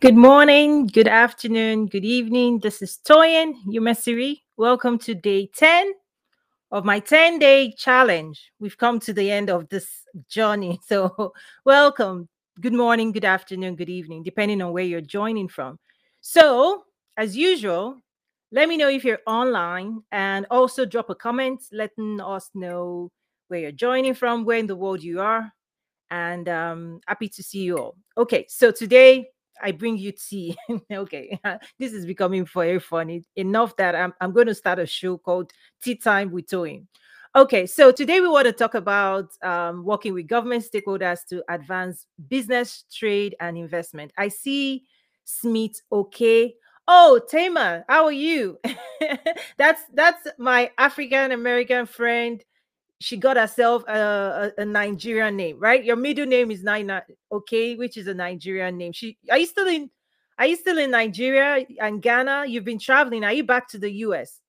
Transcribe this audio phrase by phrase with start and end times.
[0.00, 2.60] Good morning, good afternoon, good evening.
[2.60, 4.40] This is Toyin Umesiri.
[4.56, 5.92] Welcome to day 10
[6.72, 8.50] of my 10 day challenge.
[8.58, 9.90] We've come to the end of this
[10.26, 10.80] journey.
[10.88, 11.34] So,
[11.66, 12.30] welcome.
[12.62, 15.78] Good morning, good afternoon, good evening, depending on where you're joining from.
[16.22, 16.84] So,
[17.18, 17.98] as usual,
[18.52, 23.10] let me know if you're online and also drop a comment letting us know
[23.48, 25.52] where you're joining from, where in the world you are.
[26.10, 27.96] And um, happy to see you all.
[28.16, 29.28] Okay, so today
[29.62, 30.56] I bring you tea.
[30.92, 31.38] okay,
[31.78, 35.52] this is becoming very funny enough that I'm, I'm going to start a show called
[35.82, 36.86] Tea Time with Toyin.
[37.36, 42.06] Okay, so today we want to talk about um, working with government stakeholders to advance
[42.28, 44.12] business, trade, and investment.
[44.18, 44.84] I see
[45.24, 45.80] Smith.
[45.92, 46.54] Okay.
[46.88, 48.58] Oh, Tama, how are you?
[49.56, 52.42] that's that's my African American friend
[53.00, 55.82] she got herself a, a, a, Nigerian name, right?
[55.82, 58.92] Your middle name is Naina, okay, which is a Nigerian name.
[58.92, 59.90] She are you still in
[60.38, 62.44] are you still in Nigeria and Ghana?
[62.46, 63.24] You've been traveling.
[63.24, 64.40] Are you back to the US?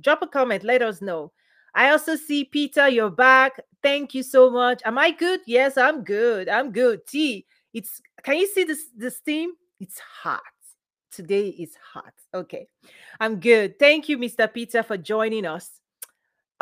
[0.00, 1.32] Drop a comment, let us know.
[1.74, 3.60] I also see Peter, you're back.
[3.82, 4.82] Thank you so much.
[4.84, 5.40] Am I good?
[5.46, 6.48] Yes, I'm good.
[6.48, 7.06] I'm good.
[7.06, 9.52] T, it's can you see this the steam?
[9.78, 10.42] It's hot.
[11.12, 12.12] Today is hot.
[12.34, 12.66] Okay.
[13.20, 13.78] I'm good.
[13.78, 14.52] Thank you, Mr.
[14.52, 15.79] Peter, for joining us.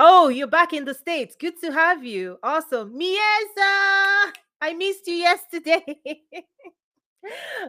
[0.01, 1.35] Oh, you're back in the States.
[1.35, 2.39] Good to have you.
[2.45, 2.97] Awesome.
[2.97, 5.85] Miesa, I missed you yesterday.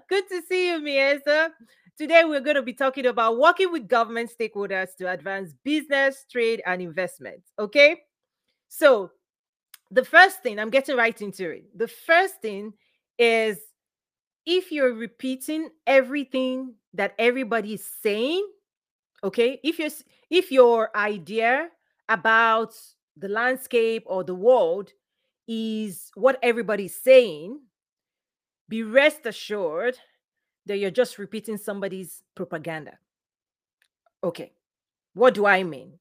[0.10, 1.50] Good to see you, Miesa.
[1.98, 6.62] Today, we're going to be talking about working with government stakeholders to advance business, trade,
[6.68, 7.42] and investment.
[7.58, 8.00] Okay.
[8.68, 9.10] So,
[9.90, 11.66] the first thing, I'm getting right into it.
[11.76, 12.74] The first thing
[13.18, 13.58] is
[14.46, 18.48] if you're repeating everything that everybody is saying,
[19.24, 19.90] okay, if you're
[20.30, 21.70] if your idea
[22.10, 22.76] about
[23.16, 24.92] the landscape or the world
[25.48, 27.60] is what everybody's saying,
[28.68, 29.98] be rest assured
[30.66, 33.00] that you're just repeating somebody's propaganda.
[34.24, 34.54] Okay,
[35.14, 35.94] what do I mean?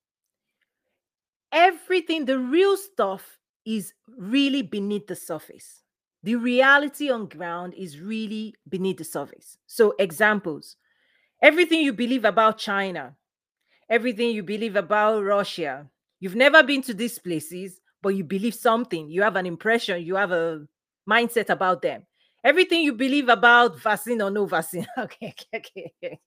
[1.53, 5.83] Everything, the real stuff is really beneath the surface.
[6.23, 9.57] The reality on ground is really beneath the surface.
[9.67, 10.77] So, examples
[11.43, 13.17] everything you believe about China,
[13.89, 15.87] everything you believe about Russia,
[16.21, 19.09] You've never been to these places, but you believe something.
[19.09, 20.67] You have an impression, you have a
[21.09, 22.05] mindset about them.
[22.45, 24.87] Everything you believe about vaccine or no vaccine.
[24.99, 26.19] okay, okay, okay.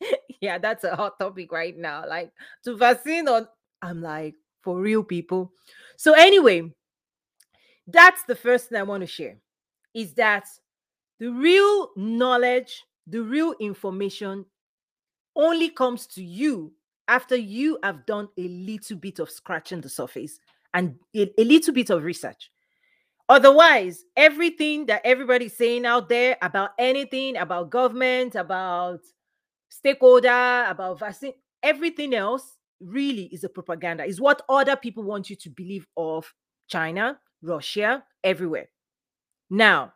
[0.40, 2.04] yeah, that's a hot topic right now.
[2.06, 2.32] Like
[2.64, 3.48] to vaccine or
[3.82, 5.52] I'm like, for real people.
[5.96, 6.72] So, anyway,
[7.86, 9.36] that's the first thing I want to share
[9.94, 10.46] is that
[11.18, 14.44] the real knowledge, the real information
[15.34, 16.72] only comes to you
[17.10, 20.38] after you have done a little bit of scratching the surface
[20.72, 22.50] and a, a little bit of research.
[23.28, 29.00] Otherwise, everything that everybody's saying out there about anything, about government, about
[29.68, 31.32] stakeholder, about vaccine,
[31.62, 36.32] everything else really is a propaganda, is what other people want you to believe of
[36.68, 38.68] China, Russia, everywhere.
[39.50, 39.94] Now,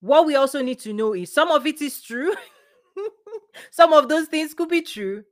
[0.00, 2.34] what we also need to know is some of it is true.
[3.72, 5.24] some of those things could be true,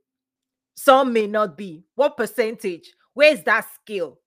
[0.75, 1.83] some may not be.
[1.95, 2.93] What percentage?
[3.13, 4.19] Where's that scale?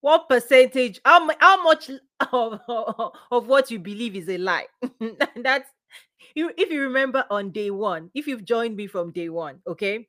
[0.00, 1.00] What percentage?
[1.04, 1.90] How, how much
[2.32, 2.60] of,
[3.30, 4.66] of what you believe is a lie?
[5.36, 5.68] That's
[6.34, 10.08] you if you remember on day one, if you've joined me from day one, okay.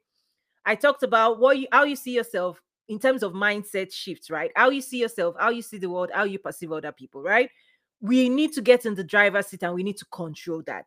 [0.66, 4.52] I talked about what you how you see yourself in terms of mindset shifts, right?
[4.56, 7.50] How you see yourself, how you see the world, how you perceive other people, right?
[8.02, 10.86] We need to get in the driver's seat and we need to control that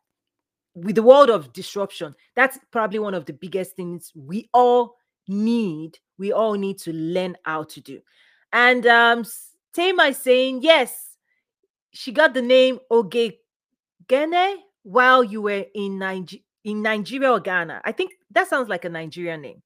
[0.74, 4.96] with the world of disruption, that's probably one of the biggest things we all
[5.28, 5.98] need.
[6.18, 8.00] We all need to learn how to do.
[8.52, 9.24] And um,
[9.74, 11.16] Tama is saying, yes,
[11.92, 13.32] she got the name Oge
[14.08, 17.80] Gene while you were in Nigeria, in Nigeria or Ghana.
[17.84, 19.62] I think that sounds like a Nigerian name.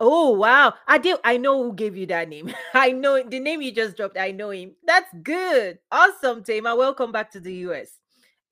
[0.00, 0.74] Oh wow.
[0.88, 2.52] I do I know who gave you that name.
[2.74, 4.18] I know the name you just dropped.
[4.18, 4.72] I know him.
[4.84, 5.78] That's good.
[5.92, 6.74] Awesome, Tama.
[6.74, 8.01] Welcome back to the US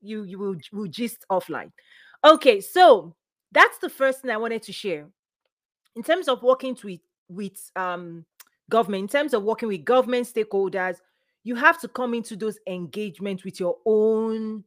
[0.00, 1.72] you you will, will gist offline.
[2.24, 3.14] Okay, so
[3.52, 5.08] that's the first thing I wanted to share.
[5.96, 8.24] In terms of working with with um
[8.68, 10.96] government, in terms of working with government stakeholders,
[11.44, 14.64] you have to come into those engagements with your own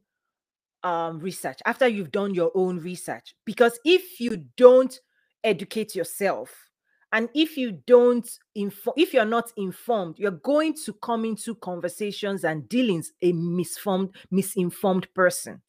[0.82, 3.34] um, research after you've done your own research.
[3.44, 4.98] Because if you don't
[5.42, 6.68] educate yourself,
[7.14, 12.42] and if you don't inform, if you're not informed, you're going to come into conversations
[12.42, 15.62] and dealings a misformed, misinformed person.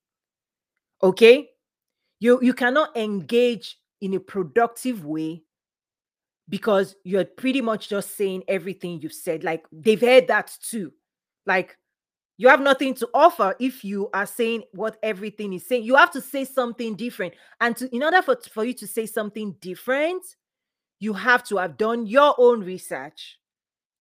[1.04, 1.52] Okay?
[2.20, 5.44] You you cannot engage in a productive way
[6.50, 9.44] because you're pretty much just saying everything you've said.
[9.44, 10.94] Like they've heard that too.
[11.46, 11.78] Like
[12.38, 15.84] You have nothing to offer if you are saying what everything is saying.
[15.84, 17.34] You have to say something different.
[17.62, 20.24] And to, in order for, for you to say something different,
[21.06, 23.38] you have to have done your own research.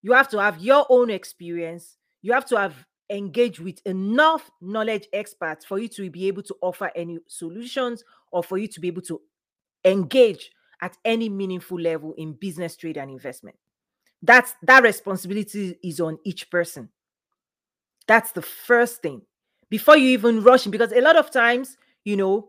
[0.02, 1.98] You have to have your own experience.
[2.22, 2.74] You have to have
[3.10, 8.02] engaged with enough knowledge experts for you to be able to offer any solutions
[8.32, 9.20] or for you to be able to
[9.84, 13.56] engage at any meaningful level in business, trade, and investment.
[14.22, 16.88] That's that responsibility is on each person.
[18.08, 19.20] That's the first thing
[19.68, 22.48] before you even rush in, because a lot of times, you know,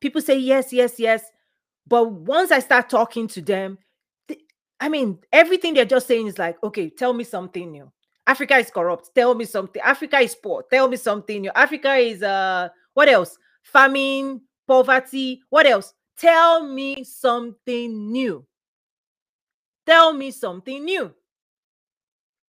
[0.00, 1.24] people say yes, yes, yes.
[1.86, 3.78] But once I start talking to them,
[4.80, 7.90] I mean, everything they're just saying is like, okay, tell me something new.
[8.26, 9.10] Africa is corrupt.
[9.14, 9.82] Tell me something.
[9.82, 10.64] Africa is poor.
[10.70, 11.50] Tell me something new.
[11.54, 13.36] Africa is uh what else?
[13.62, 15.42] Famine, poverty.
[15.50, 15.94] What else?
[16.16, 18.46] Tell me something new.
[19.86, 21.12] Tell me something new.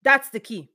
[0.02, 0.70] That's the key.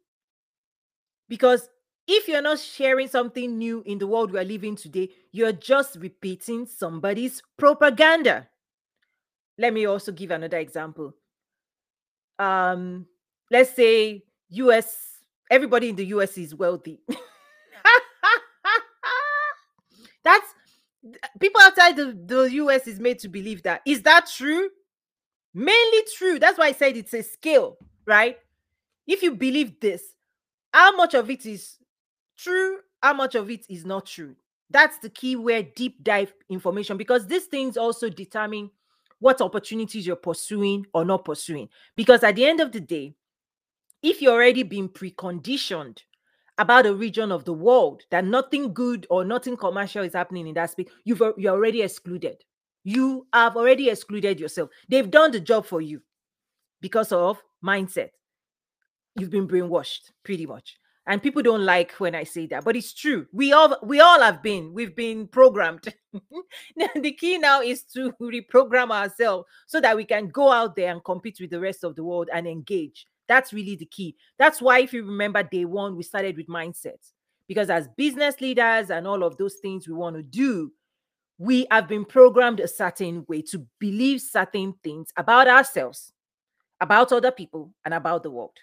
[1.28, 1.68] Because
[2.06, 5.96] if you're not sharing something new in the world we are living today, you're just
[5.96, 8.48] repeating somebody's propaganda.
[9.56, 11.14] Let me also give another example.
[12.38, 13.06] Um,
[13.50, 15.18] let's say US,
[15.50, 17.00] everybody in the US is wealthy.
[20.24, 20.54] That's
[21.38, 23.82] people outside the, the US is made to believe that.
[23.86, 24.68] Is that true?
[25.52, 26.38] Mainly true.
[26.38, 27.76] That's why I said it's a scale,
[28.06, 28.36] right?
[29.06, 30.02] If you believe this,
[30.72, 31.76] how much of it is
[32.36, 32.78] true?
[33.02, 34.34] How much of it is not true?
[34.70, 38.70] That's the key where deep dive information because these things also determine
[39.20, 41.68] what opportunities you're pursuing or not pursuing.
[41.96, 43.14] Because at the end of the day,
[44.02, 45.98] if you're already been preconditioned
[46.58, 50.54] about a region of the world that nothing good or nothing commercial is happening in
[50.54, 52.42] that space, you've you're already excluded.
[52.84, 54.70] You have already excluded yourself.
[54.88, 56.02] They've done the job for you
[56.80, 58.10] because of mindset.
[59.18, 60.76] You've been brainwashed pretty much.
[61.06, 63.26] And people don't like when I say that, but it's true.
[63.30, 64.72] We all we all have been.
[64.72, 65.92] We've been programmed.
[66.94, 71.04] the key now is to reprogram ourselves so that we can go out there and
[71.04, 73.06] compete with the rest of the world and engage.
[73.28, 74.16] That's really the key.
[74.38, 77.12] That's why, if you remember, day one, we started with mindsets
[77.48, 80.72] because as business leaders and all of those things we want to do,
[81.38, 86.12] we have been programmed a certain way to believe certain things about ourselves,
[86.80, 88.56] about other people, and about the world.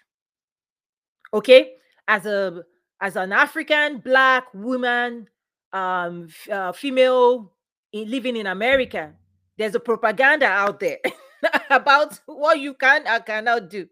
[1.34, 1.74] Okay,
[2.08, 2.64] as a
[3.00, 5.28] as an African black woman,
[5.72, 7.52] um, uh, female
[7.92, 9.12] in, living in America,
[9.58, 10.98] there's a propaganda out there
[11.70, 13.88] about what you can and cannot do.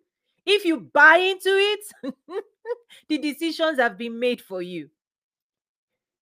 [0.47, 2.15] If you buy into it,
[3.09, 4.91] the decisions have been made for you.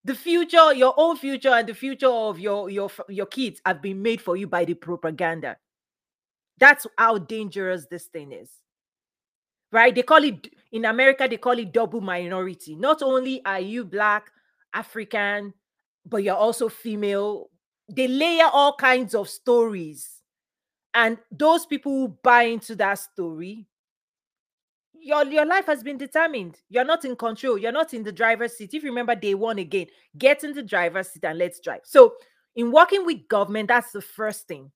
[0.03, 4.01] The future, your own future, and the future of your your your kids have been
[4.01, 5.57] made for you by the propaganda.
[6.57, 8.49] That's how dangerous this thing is.
[9.71, 9.93] Right?
[9.93, 12.75] They call it in America, they call it double minority.
[12.75, 14.31] Not only are you black,
[14.73, 15.53] African,
[16.05, 17.49] but you're also female.
[17.87, 20.21] They layer all kinds of stories.
[20.93, 23.67] And those people who buy into that story
[25.01, 26.57] your your life has been determined.
[26.69, 27.57] You're not in control.
[27.57, 28.73] You're not in the driver's seat.
[28.73, 29.87] If you remember day one again,
[30.17, 31.81] get in the driver's seat and let's drive.
[31.83, 32.15] So,
[32.55, 34.71] in working with government, that's the first thing.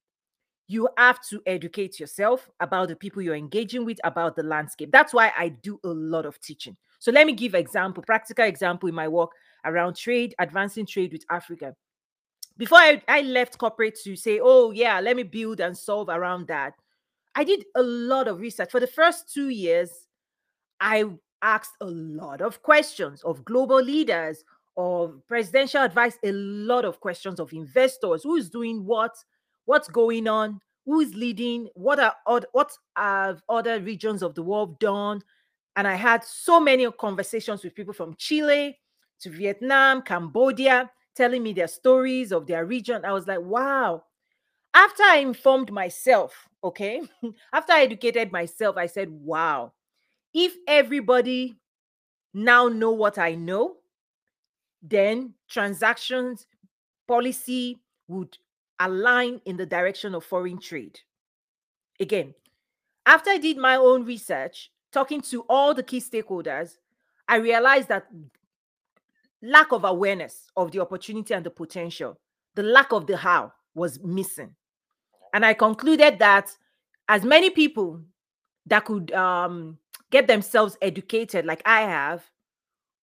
[0.68, 4.92] You have to educate yourself about the people you're engaging with, about the landscape.
[4.92, 6.77] That's why I do a lot of teaching.
[7.00, 9.31] So let me give example, practical example in my work
[9.65, 11.75] around trade, advancing trade with Africa.
[12.58, 16.48] Before I, I left corporate to say, oh yeah, let me build and solve around
[16.48, 16.74] that.
[17.36, 18.72] I did a lot of research.
[18.72, 20.08] For the first two years,
[20.79, 21.05] I
[21.41, 24.43] asked a lot of questions of global leaders,
[24.77, 29.12] of presidential advice, a lot of questions of investors who is doing what,
[29.65, 32.15] what's going on, who is leading, what are
[32.51, 35.22] what have other regions of the world done.
[35.75, 38.77] And I had so many conversations with people from Chile
[39.22, 43.05] to Vietnam, Cambodia, telling me their stories of their region.
[43.05, 44.03] I was like, wow.
[44.75, 47.01] After I informed myself, okay,
[47.53, 49.74] after I educated myself, I said, wow,
[50.34, 51.55] if everybody
[52.34, 53.77] now know what I know,
[54.82, 56.46] then transactions
[57.08, 58.38] policy would
[58.86, 61.00] align in the direction of foreign trade.
[62.00, 62.34] Again,
[63.06, 66.78] after I did my own research, talking to all the key stakeholders,
[67.28, 68.08] I realized that
[69.42, 72.20] lack of awareness of the opportunity and the potential,
[72.56, 74.56] the lack of the how was missing.
[75.34, 76.56] And I concluded that
[77.10, 78.02] as many people
[78.68, 79.78] that could um,
[80.12, 82.24] get themselves educated like I have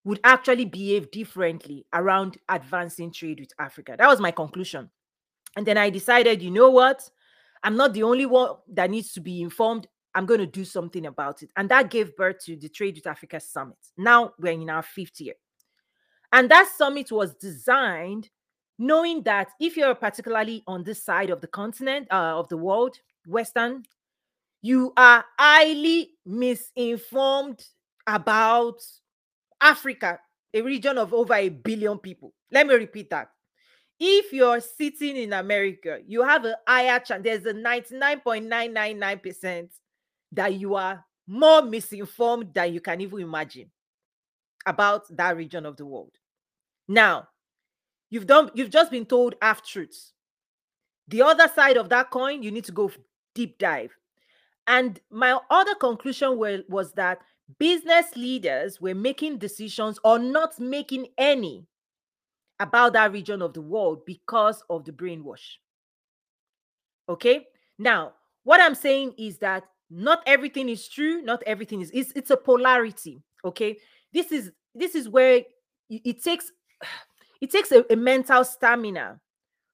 [0.05, 3.97] would actually behave differently around advancing trade with Africa.
[3.99, 4.89] That was my conclusion.
[5.57, 7.09] And then I decided, you know what?
[7.63, 9.87] I'm not the only one that needs to be informed.
[10.15, 11.51] I'm going to do something about it.
[11.57, 13.77] And that gave birth to the Trade with Africa Summit.
[13.97, 15.35] Now we're in our fifth year.
[16.33, 18.31] And that summit was designed
[18.79, 22.97] knowing that if you're particularly on this side of the continent, uh, of the world,
[23.27, 23.85] Western,
[24.63, 27.63] you are highly misinformed
[28.07, 28.81] about
[29.61, 30.19] Africa,
[30.55, 32.33] a region of over a billion people.
[32.51, 33.31] Let me repeat that.
[34.03, 37.23] If you're sitting in America, you have a higher chance.
[37.23, 39.69] There's a 99.999%
[40.33, 43.71] that you are more misinformed than you can even imagine
[44.65, 46.13] about that region of the world.
[46.89, 47.29] Now,
[48.09, 50.15] you've done you've just been told half truths.
[51.09, 52.91] The other side of that coin, you need to go
[53.35, 53.93] deep dive.
[54.67, 57.19] And my other conclusion were, was that
[57.59, 61.67] business leaders were making decisions or not making any
[62.61, 65.57] about that region of the world because of the brainwash.
[67.09, 67.47] Okay?
[67.79, 68.13] Now,
[68.45, 72.37] what I'm saying is that not everything is true, not everything is it's, it's a
[72.37, 73.77] polarity, okay?
[74.13, 75.43] This is this is where
[75.89, 76.53] it takes
[77.41, 79.21] it takes a, a mental stamina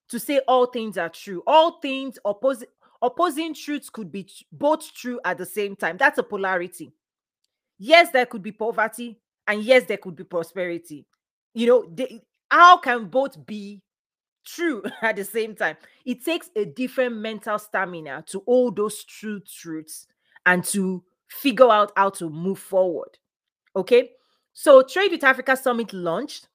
[0.09, 1.43] to say all things are true.
[1.45, 2.69] All things opposing
[3.01, 5.97] opposing truths could be both true at the same time.
[5.97, 6.93] That's a polarity.
[7.77, 11.05] Yes, there could be poverty, and yes, there could be prosperity.
[11.53, 13.81] You know, they, how can both be
[14.45, 15.77] true at the same time?
[16.05, 20.07] It takes a different mental stamina to hold those true truths
[20.45, 23.17] and to figure out how to move forward.
[23.75, 24.11] Okay.
[24.53, 26.47] So, Trade with Africa Summit launched.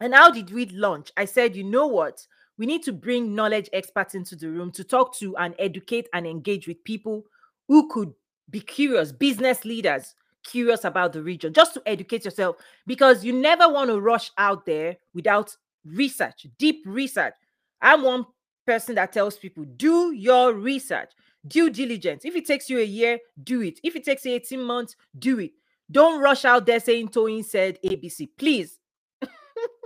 [0.00, 1.10] And how did we launch?
[1.16, 2.26] I said, you know what?
[2.56, 6.26] We need to bring knowledge experts into the room to talk to and educate and
[6.26, 7.24] engage with people
[7.68, 8.12] who could
[8.50, 10.14] be curious, business leaders
[10.48, 14.64] curious about the region, just to educate yourself, because you never want to rush out
[14.66, 17.34] there without research, deep research.
[17.80, 18.24] I'm one
[18.66, 21.10] person that tells people do your research,
[21.46, 22.24] due diligence.
[22.24, 23.78] If it takes you a year, do it.
[23.82, 25.52] If it takes 18 months, do it.
[25.90, 28.28] Don't rush out there saying Toyin said ABC.
[28.36, 28.78] Please.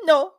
[0.04, 0.32] no.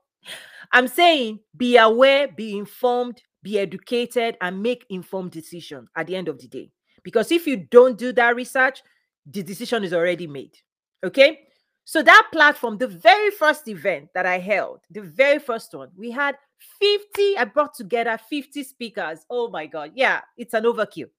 [0.72, 6.27] I'm saying be aware, be informed, be educated, and make informed decision at the end
[6.27, 6.72] of the day.
[7.03, 8.82] Because if you don't do that research,
[9.25, 10.58] the decision is already made.
[11.03, 11.42] Okay.
[11.86, 16.12] So that platform, the very first event that I held, the very first one, we
[16.12, 16.36] had
[16.80, 19.25] 50, I brought together 50 speakers.
[19.30, 19.92] Oh my God.
[19.96, 21.10] Yeah, it's an overkill.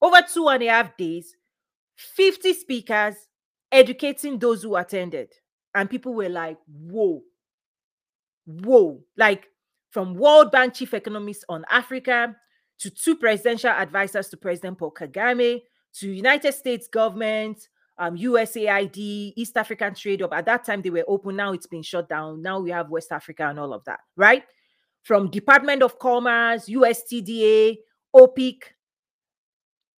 [0.00, 1.34] Over two and a half days,
[1.96, 3.16] 50 speakers
[3.72, 5.32] educating those who attended.
[5.74, 7.22] And people were like, whoa,
[8.46, 9.02] whoa.
[9.16, 9.48] Like
[9.90, 12.36] from World Bank chief economists on Africa
[12.78, 15.62] to two presidential advisors to President Paul Kagame
[15.94, 20.32] to United States government, um, USAID, East African Trade Hub.
[20.32, 21.36] At that time, they were open.
[21.36, 22.42] Now it's been shut down.
[22.42, 24.44] Now we have West Africa and all of that, right?
[25.02, 27.78] From Department of Commerce, USTDA,
[28.14, 28.74] OPIC,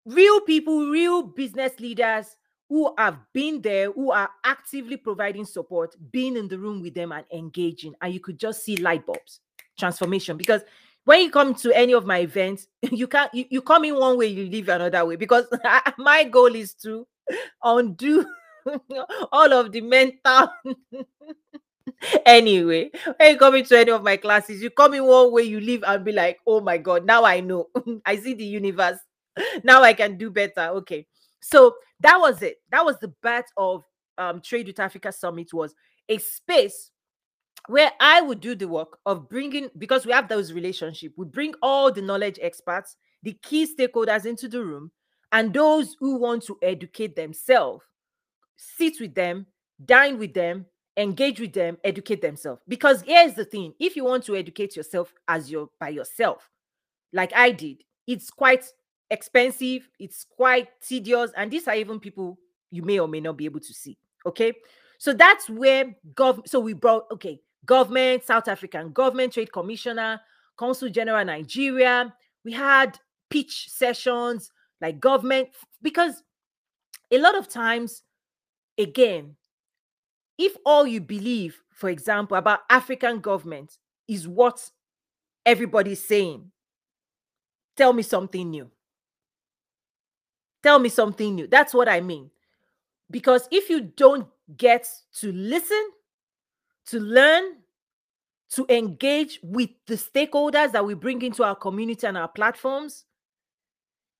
[0.05, 2.37] real people, real business leaders
[2.69, 7.13] who have been there, who are actively providing support, being in the room with them
[7.13, 7.95] and engaging.
[8.03, 9.41] And you could just see light bulbs,
[9.79, 10.37] transformation.
[10.37, 10.63] Because
[11.07, 14.19] when you come to any of my events, you can't you, you come in one
[14.19, 15.17] way, you leave another way.
[15.17, 15.47] Because
[15.99, 17.07] my goal is to
[17.65, 18.27] undo
[19.33, 20.49] all of the mental.
[22.27, 25.61] anyway, when you come into any of my classes, you come in one way, you
[25.61, 27.69] leave and be like, oh my god, now I know.
[28.05, 28.99] I see the universe.
[29.63, 30.71] Now I can do better.
[30.79, 31.07] Okay.
[31.41, 32.57] So that was it.
[32.71, 33.85] That was the birth of
[34.19, 35.73] um, Trade with Africa Summit was
[36.09, 36.91] a space
[37.69, 41.55] where I would do the work of bringing, because we have those relationships, we bring
[41.63, 44.91] all the knowledge experts, the key stakeholders into the room,
[45.33, 47.85] and those who want to educate themselves,
[48.57, 49.47] sit with them,
[49.85, 52.63] dine with them, engage with them, educate themselves.
[52.69, 56.49] Because here's the thing: if you want to educate yourself as you're by yourself,
[57.13, 58.65] like I did, it's quite
[59.11, 62.39] expensive, it's quite tedious, and these are even people
[62.71, 63.99] you may or may not be able to see.
[64.25, 64.53] Okay.
[64.99, 66.49] So that's where gov.
[66.49, 70.21] So we brought okay, government, South African government, trade commissioner,
[70.57, 72.15] consul general Nigeria.
[72.45, 75.49] We had pitch sessions like government
[75.83, 76.23] because
[77.11, 78.03] a lot of times,
[78.79, 79.37] again,
[80.39, 84.71] if all you believe, for example, about African government is what
[85.45, 86.51] everybody's saying,
[87.77, 88.71] tell me something new.
[90.63, 91.47] Tell me something new.
[91.47, 92.31] That's what I mean.
[93.11, 94.89] Because if you don't get
[95.21, 95.91] to listen,
[96.87, 97.57] to learn,
[98.53, 103.05] to engage with the stakeholders that we bring into our community and our platforms,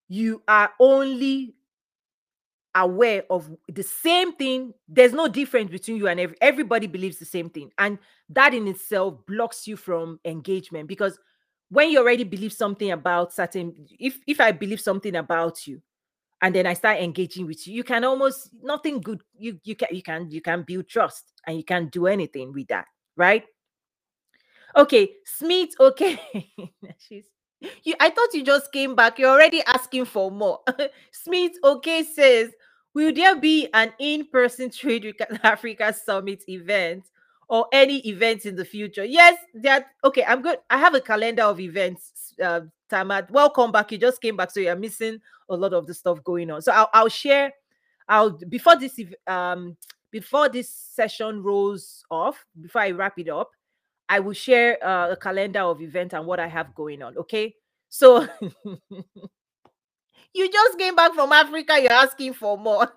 [0.09, 1.55] you are only
[2.75, 4.75] aware of the same thing.
[4.89, 7.71] There's no difference between you and every, everybody believes the same thing.
[7.79, 7.99] And
[8.31, 11.19] that in itself blocks you from engagement because
[11.69, 15.83] when you already believe something about certain, if if I believe something about you,
[16.43, 19.23] and then I start engaging with you, you can almost nothing good.
[19.37, 22.69] You you can you can you can build trust and you can't do anything with
[22.69, 22.87] that,
[23.17, 23.45] right?
[24.77, 25.71] Okay, Smith.
[25.81, 26.21] Okay,
[26.99, 27.25] she's
[27.85, 27.95] you.
[27.99, 29.19] I thought you just came back.
[29.19, 30.61] You're already asking for more.
[31.13, 31.53] Smith.
[31.65, 32.51] Okay, says,
[32.95, 37.05] will there be an in-person Trade Africa Summit event
[37.49, 39.05] or any events in the future?
[39.05, 39.87] Yes, that.
[40.05, 40.59] Okay, I'm good.
[40.69, 42.35] I have a calendar of events.
[42.43, 43.91] Uh, Tamat, welcome back.
[43.93, 46.61] You just came back, so you're missing a lot of the stuff going on.
[46.61, 47.53] So I'll, I'll share.
[48.09, 49.77] I'll before this um
[50.17, 53.51] before this session rolls off, before I wrap it up,
[54.09, 57.19] I will share uh, a calendar of events and what I have going on.
[57.19, 57.55] Okay.
[57.91, 58.27] So
[60.33, 62.91] you just came back from Africa, you're asking for more.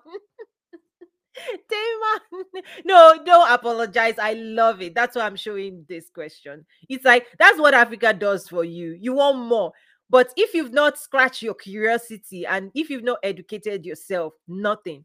[1.68, 2.42] Tema,
[2.86, 4.18] no, don't apologize.
[4.18, 4.94] I love it.
[4.94, 6.64] That's why I'm showing this question.
[6.88, 8.96] It's like that's what Africa does for you.
[8.98, 9.72] You want more.
[10.08, 15.04] But if you've not scratched your curiosity and if you've not educated yourself, nothing.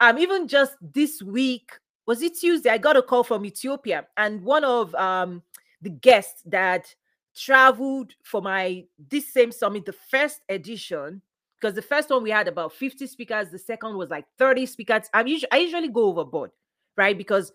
[0.00, 1.70] Um, even just this week,
[2.06, 2.70] was it Tuesday?
[2.70, 5.42] I got a call from Ethiopia, and one of um
[5.82, 6.94] the guests that
[7.34, 11.20] traveled for my this same summit, the first edition,
[11.60, 15.08] because the first one we had about 50 speakers, the second was like 30 speakers.
[15.12, 16.50] I'm usually I usually go overboard,
[16.96, 17.16] right?
[17.16, 17.52] Because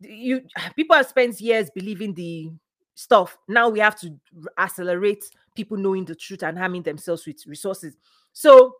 [0.00, 0.42] you
[0.76, 2.50] people have spent years believing the
[2.94, 3.36] stuff.
[3.48, 4.14] Now we have to
[4.58, 7.96] accelerate people knowing the truth and harming themselves with resources.
[8.32, 8.76] So,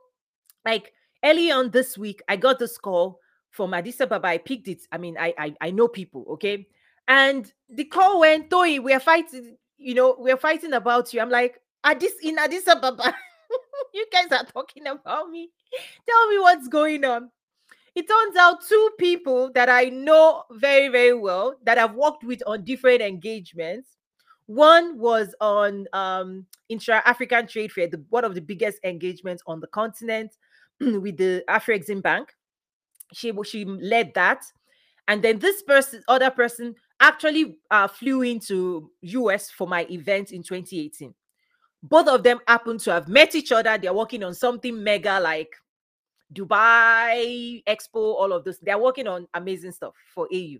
[0.65, 0.93] like
[1.25, 4.29] early on this week, I got this call from Addis Ababa.
[4.29, 4.83] I picked it.
[4.93, 6.67] I mean, I I, I know people, okay?
[7.09, 11.21] And the call went, Toy, we are fighting, you know, we're fighting about you.
[11.21, 13.15] I'm like, Addis in Addis Ababa.
[13.95, 15.51] you guys are talking about me.
[16.09, 17.31] Tell me what's going on.
[17.95, 22.43] It turns out two people that I know very, very well that I've worked with
[22.47, 23.89] on different engagements.
[24.47, 29.67] One was on um, intra-African trade fair, the, one of the biggest engagements on the
[29.67, 30.37] continent
[31.01, 32.33] with the Afrexim Bank.
[33.13, 34.43] She she led that,
[35.09, 40.43] and then this person, other person, actually uh, flew into US for my event in
[40.43, 41.13] 2018.
[41.83, 43.77] Both of them happen to have met each other.
[43.79, 45.53] They're working on something mega like
[46.33, 48.59] Dubai Expo, all of this.
[48.63, 50.59] They're working on amazing stuff for AU.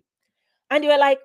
[0.69, 1.19] And they were like,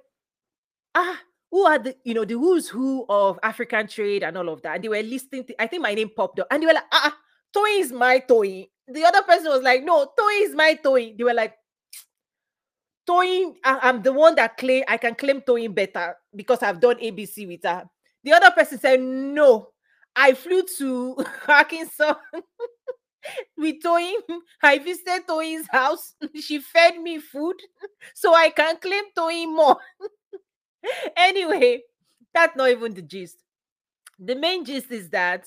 [0.95, 1.19] ah,
[1.51, 4.77] who are the, you know, the who's who of African trade and all of that.
[4.77, 6.47] And they were listening I think my name popped up.
[6.51, 7.17] And they were like, ah,
[7.57, 8.69] Toy is my toy.
[8.89, 11.15] The other person was like, no, Toy is my toy.
[11.17, 11.55] They were like,
[13.07, 16.97] Toyin, I, am the one that claim I can claim Toyin better because I've done
[16.97, 17.85] ABC with her.
[18.25, 19.69] The other person said, No,
[20.15, 21.17] I flew to
[21.49, 22.15] Arkansas
[23.57, 24.19] with Toyin.
[24.63, 26.15] I visited Toyin's house.
[26.41, 27.57] she fed me food,
[28.15, 29.77] so I can claim Toyin more.
[31.17, 31.83] anyway,
[32.35, 33.37] that's not even the gist.
[34.19, 35.47] The main gist is that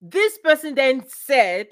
[0.00, 1.68] this person then said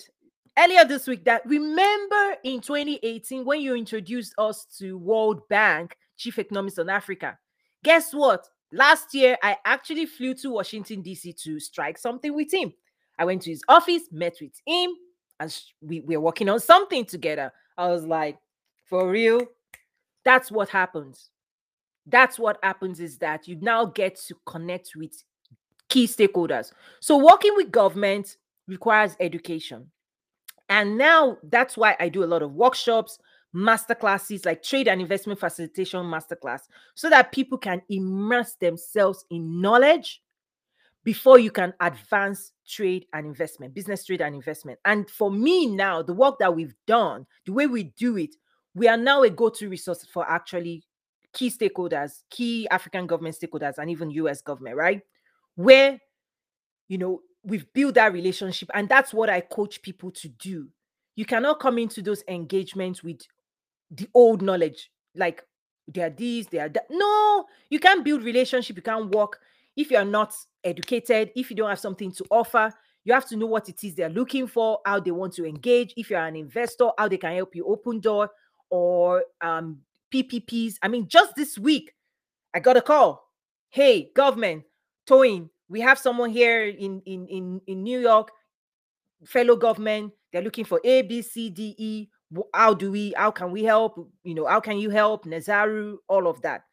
[0.58, 6.38] earlier this week that remember in 2018 when you introduced us to World Bank chief
[6.38, 7.38] economist on Africa.
[7.82, 8.46] Guess what?
[8.72, 11.32] Last year, I actually flew to Washington, D.C.
[11.32, 12.72] to strike something with him.
[13.18, 14.92] I went to his office, met with him,
[15.40, 17.52] and we, we were working on something together.
[17.76, 18.38] I was like,
[18.84, 19.40] for real?
[20.24, 21.30] That's what happens.
[22.06, 25.12] That's what happens is that you now get to connect with
[25.88, 26.72] key stakeholders.
[27.00, 28.36] So, working with government
[28.68, 29.90] requires education.
[30.70, 33.18] And now that's why I do a lot of workshops,
[33.52, 36.60] master classes, like trade and investment facilitation masterclass,
[36.94, 40.22] so that people can immerse themselves in knowledge
[41.02, 44.78] before you can advance trade and investment, business trade and investment.
[44.84, 48.36] And for me now, the work that we've done, the way we do it,
[48.74, 50.84] we are now a go-to resource for actually
[51.32, 55.00] key stakeholders, key African government stakeholders, and even US government, right?
[55.56, 55.98] Where
[56.88, 60.68] you know we've built that relationship and that's what i coach people to do.
[61.16, 63.20] You cannot come into those engagements with
[63.90, 65.42] the old knowledge like
[65.88, 66.86] they are these they are that.
[66.90, 69.40] No you can't build relationship you can't work.
[69.76, 72.72] If you're not educated if you don't have something to offer
[73.04, 75.94] you have to know what it is they're looking for how they want to engage.
[75.96, 78.30] If you're an investor how they can help you open door
[78.68, 79.78] or um
[80.12, 81.92] ppps i mean just this week
[82.54, 83.28] i got a call.
[83.70, 84.64] Hey government
[85.08, 88.32] Toyin we have someone here in in in, in New York,
[89.24, 90.12] fellow government.
[90.32, 92.08] They're looking for A, B, C, D, E.
[92.52, 93.14] How do we?
[93.16, 93.96] How can we help?
[94.24, 95.98] You know, how can you help Nazaru?
[96.08, 96.64] All of that.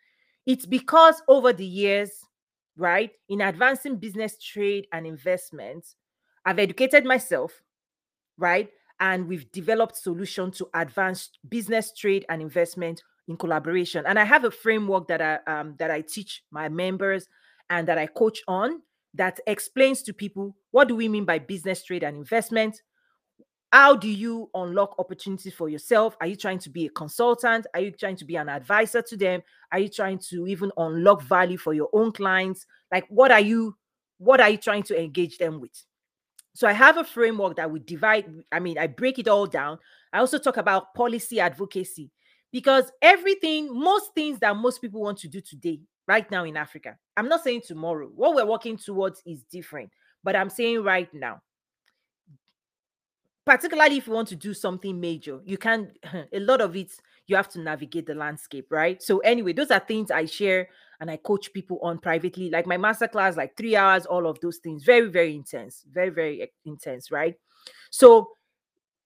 [0.46, 2.12] It's because over the years,
[2.76, 5.96] right, in advancing business, trade, and investments,
[6.46, 7.62] I've educated myself,
[8.38, 14.06] right, and we've developed solutions to advance business, trade, and investment in collaboration.
[14.08, 17.28] And I have a framework that I um, that I teach my members
[17.70, 18.82] and that I coach on
[19.14, 22.82] that explains to people what do we mean by business trade and investment
[23.72, 26.16] how do you unlock opportunities for yourself?
[26.22, 27.68] Are you trying to be a consultant?
[27.74, 29.42] Are you trying to be an advisor to them?
[29.72, 32.66] Are you trying to even unlock value for your own clients?
[32.92, 33.76] Like what are you
[34.20, 35.84] what are you trying to engage them with?
[36.56, 39.80] So I have a framework that we divide I mean I break it all down.
[40.14, 42.10] I also talk about policy advocacy
[42.54, 46.98] because everything most things that most people want to do today right now in Africa.
[47.16, 48.10] I'm not saying tomorrow.
[48.16, 49.92] What we're working towards is different,
[50.24, 51.42] but I'm saying right now
[53.48, 55.90] particularly if you want to do something major you can
[56.34, 56.92] a lot of it
[57.28, 60.68] you have to navigate the landscape right so anyway those are things i share
[61.00, 64.38] and i coach people on privately like my master class like three hours all of
[64.42, 67.36] those things very very intense very very eh, intense right
[67.90, 68.28] so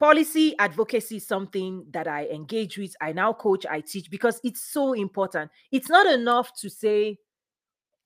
[0.02, 4.64] policy advocacy is something that i engage with i now coach i teach because it's
[4.64, 5.52] so important.
[5.72, 7.20] It's not enough to say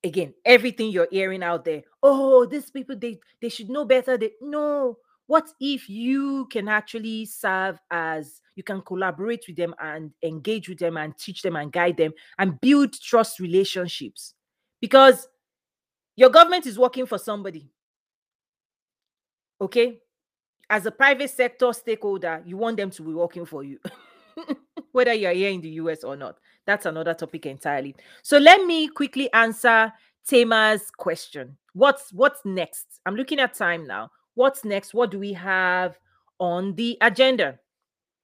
[0.04, 4.32] again everything you're hearing out there oh these people they they should know better they
[4.42, 4.98] no.
[5.28, 10.78] What if you can actually serve as you can collaborate with them and engage with
[10.78, 14.36] them and teach them and guide them and build trust relationships?
[14.82, 15.28] Because
[16.16, 17.72] your government is working for somebody
[19.62, 20.00] okay
[20.70, 23.80] as a private sector stakeholder you want them to be working for you
[24.92, 28.88] whether you're here in the us or not that's another topic entirely so let me
[28.88, 29.92] quickly answer
[30.28, 34.94] Tama's question what's what's next i'm looking at time now what's next?
[34.94, 35.98] What do we have
[36.40, 37.60] on the agenda?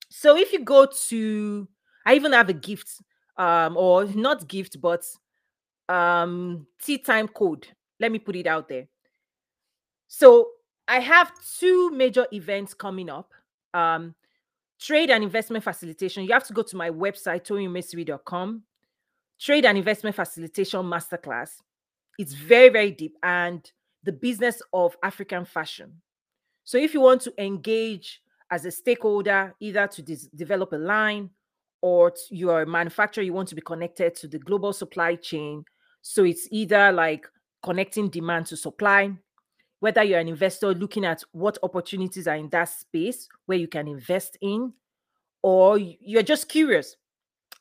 [0.10, 1.68] So if you go to,
[2.06, 3.02] I even have a gift,
[3.38, 5.04] um, or not gift, but
[5.90, 7.68] um, tea time code.
[8.00, 8.88] Let me put it out there.
[10.08, 10.50] So
[10.88, 13.32] I have two major events coming up.
[13.74, 14.16] Um,
[14.80, 16.24] trade and investment facilitation.
[16.24, 18.64] You have to go to my website, toyinumesiri.com.
[19.40, 21.52] Trade and investment facilitation masterclass.
[22.18, 23.18] It's very, very deep.
[23.24, 23.70] And
[24.04, 26.02] the business of African fashion.
[26.64, 30.02] So if you want to engage as a stakeholder, either to
[30.36, 31.30] develop a line
[31.82, 35.64] or you're a manufacturer, you want to be connected to the global supply chain.
[36.02, 37.28] So it's either like
[37.64, 39.12] connecting demand to supply,
[39.82, 43.88] whether you're an investor looking at what opportunities are in that space where you can
[43.88, 44.74] invest in,
[45.44, 46.96] or you're just curious.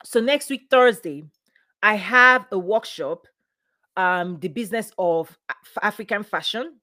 [0.04, 1.24] So next week, Thursday,
[1.82, 3.26] I have a workshop
[3.96, 5.36] um, the business of
[5.82, 6.76] African fashion.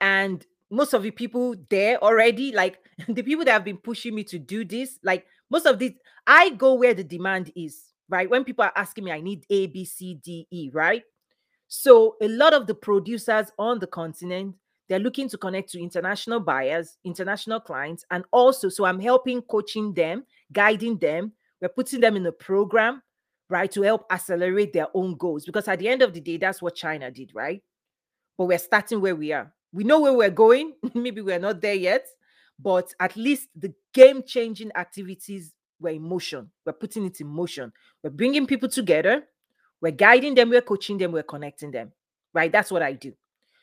[0.00, 4.24] And most of the people there already, like the people that have been pushing me
[4.24, 5.92] to do this, like most of this,
[6.26, 8.28] I go where the demand is, right?
[8.28, 11.02] When people are asking me, I need A, B, C, D, E, right?
[11.74, 14.56] So a lot of the producers on the continent,
[14.90, 19.94] they're looking to connect to international buyers, international clients, and also, so I'm helping coaching
[19.94, 21.32] them, guiding them.
[21.62, 23.00] We're putting them in a program
[23.48, 25.46] right, to help accelerate their own goals.
[25.46, 27.62] Because at the end of the day, that's what China did, right?
[28.36, 29.50] But we're starting where we are.
[29.72, 30.74] We know where we're going.
[30.94, 32.06] Maybe we're not there yet,
[32.58, 36.50] but at least the game changing activities were in motion.
[36.66, 37.72] We're putting it in motion.
[38.04, 39.24] We're bringing people together.
[39.82, 40.48] We're guiding them.
[40.48, 41.12] We're coaching them.
[41.12, 41.92] We're connecting them,
[42.32, 42.50] right?
[42.50, 43.12] That's what I do.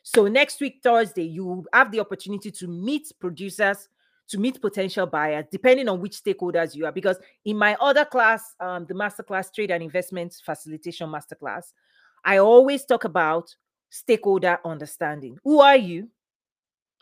[0.03, 3.87] So next week, Thursday, you have the opportunity to meet producers
[4.29, 6.91] to meet potential buyers, depending on which stakeholders you are.
[6.91, 11.73] Because in my other class, um, the masterclass trade and investment facilitation masterclass,
[12.23, 13.53] I always talk about
[13.89, 15.39] stakeholder understanding.
[15.43, 16.09] Who are you?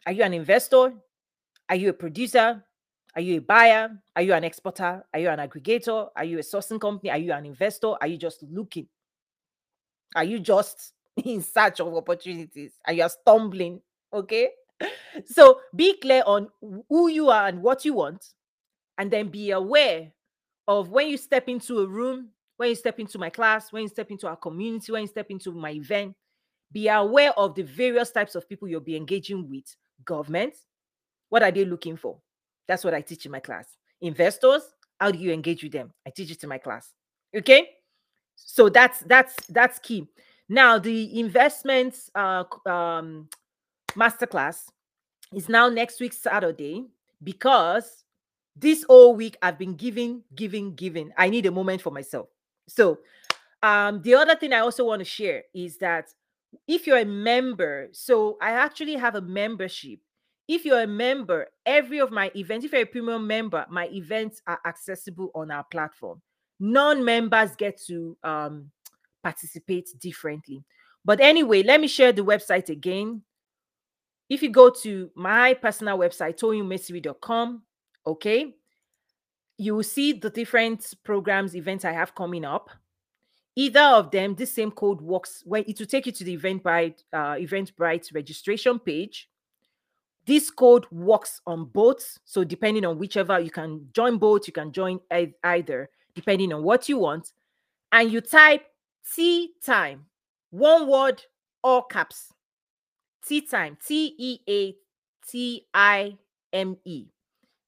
[0.06, 0.94] Are you an investor?
[1.70, 2.64] Are you a producer?
[3.14, 3.90] Are you a buyer?
[4.16, 5.04] Are you an exporter?
[5.14, 6.10] Are you an aggregator?
[6.16, 7.10] Are you a sourcing company?
[7.10, 7.96] Are you an investor?
[8.00, 8.88] Are you just looking?
[10.16, 10.94] Are you just
[11.24, 12.74] in search of opportunities?
[12.86, 13.82] Are you stumbling?
[14.14, 14.50] Okay
[15.26, 16.50] so be clear on
[16.90, 18.24] who you are and what you want,
[18.98, 20.12] and then be aware
[20.68, 23.90] of when you step into a room, when you step into my class, when you
[23.90, 26.16] step into our community, when you step into my event,
[26.72, 29.76] be aware of the various types of people you'll be engaging with.
[30.04, 30.56] Government,
[31.30, 32.20] what are they looking for?
[32.68, 33.78] That's what I teach in my class.
[34.02, 34.64] Investors,
[35.00, 35.94] how do you engage with them?
[36.06, 36.94] I teach it in my class.
[37.36, 37.70] Okay,
[38.38, 40.08] so that's that's that's key.
[40.48, 43.28] Now the investments uh, um,
[43.96, 44.64] masterclass
[45.34, 46.86] is now next week Saturday
[47.24, 48.04] because
[48.56, 51.12] this whole week I've been giving, giving, giving.
[51.18, 52.28] I need a moment for myself.
[52.68, 53.00] So,
[53.64, 56.10] um, the other thing I also want to share is that
[56.68, 60.00] if you're a member, so I actually have a membership.
[60.48, 64.42] If you're a member, every of my events, if you're a premium member, my events
[64.48, 66.22] are accessible on our platform.
[66.60, 68.72] Non-members get to um,
[69.24, 70.64] participate differently.
[71.06, 73.22] But anyway, let me share the website again
[74.30, 77.62] if you go to my personal website, toyinumesiri.com,
[78.06, 78.56] okay,
[79.58, 82.70] you will see the different programs, events I have coming up.
[83.56, 87.04] Either of them, this same code works when it will take you to the Eventbrite,
[87.12, 89.30] uh, Eventbrite registration page.
[90.28, 92.20] This code works on both.
[92.26, 96.90] So, depending on whichever, you can join both, you can join either, depending on what
[96.90, 97.32] you want.
[97.92, 98.66] And you type
[99.16, 100.06] tea time,
[100.50, 101.24] one word,
[101.64, 102.34] all caps.
[103.26, 104.76] Tea time, T E A
[105.30, 106.18] T I
[106.52, 107.06] M E.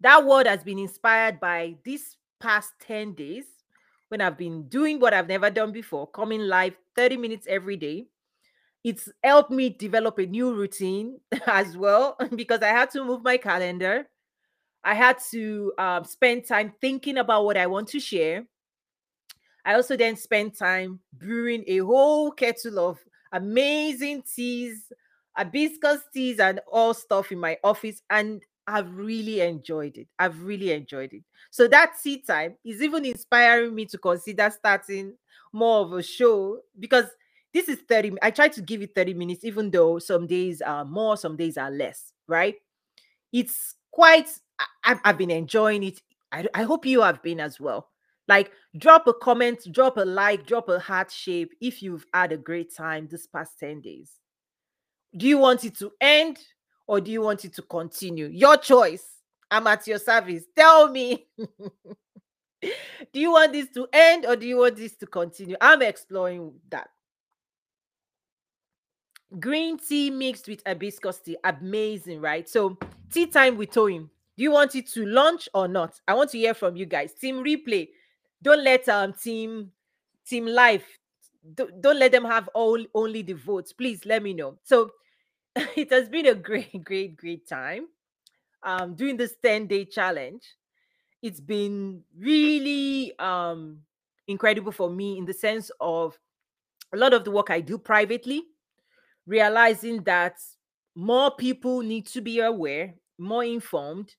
[0.02, 3.46] That word has been inspired by this past 10 days
[4.08, 8.08] when I've been doing what I've never done before, coming live 30 minutes every day.
[8.84, 13.38] It's helped me develop a new routine as well because I had to move my
[13.38, 14.08] calendar.
[14.84, 18.46] I had to um, spend time thinking about what I want to share.
[19.66, 22.98] I also then spent time brewing a whole kettle of
[23.32, 24.92] amazing teas,
[25.36, 28.02] hibiscus teas, and all stuff in my office.
[28.10, 30.08] And I've really enjoyed it.
[30.18, 31.24] I've really enjoyed it.
[31.50, 35.14] So that tea time is even inspiring me to consider starting
[35.52, 37.06] more of a show because
[37.52, 40.86] this is 30 I try to give it 30 minutes even though some days are
[40.86, 42.56] more some days are less, right?
[43.34, 44.30] It's quite
[44.84, 46.02] I, have been enjoying it.
[46.32, 47.90] I, I hope you have been as well.
[48.28, 52.38] Like drop a comment, drop a like, drop a heart shape if you've had a
[52.38, 54.12] great time this past 10 days.
[55.18, 56.38] Do you want it to end
[56.88, 58.28] or do you want it to continue?
[58.28, 59.06] Your choice.
[59.50, 60.44] I'm at your service.
[60.56, 61.26] Tell me.
[62.62, 62.70] do
[63.14, 65.56] you want this to end or do you want this to continue?
[65.60, 66.90] I'm exploring that.
[69.40, 71.38] Green tea mixed with hibiscus tea.
[71.44, 72.48] Amazing, right?
[72.48, 72.78] So,
[73.12, 74.10] tea time with Toyin.
[74.40, 76.00] Do you want it to launch or not?
[76.08, 77.14] I want to hear from you guys.
[77.14, 77.90] Team replay.
[78.42, 79.74] Don't let um team
[80.26, 80.86] team life
[81.56, 83.74] don't, don't let them have all only the votes.
[83.74, 84.58] Please let me know.
[84.64, 84.92] So
[85.56, 87.88] it has been a great, great, great time
[88.64, 90.44] um, doing this 10 day challenge.
[91.22, 93.80] It's been really um,
[94.28, 96.18] incredible for me in the sense of
[96.94, 98.44] a lot of the work I do privately,
[99.28, 100.38] realizing that
[100.96, 104.16] more people need to be aware, more informed,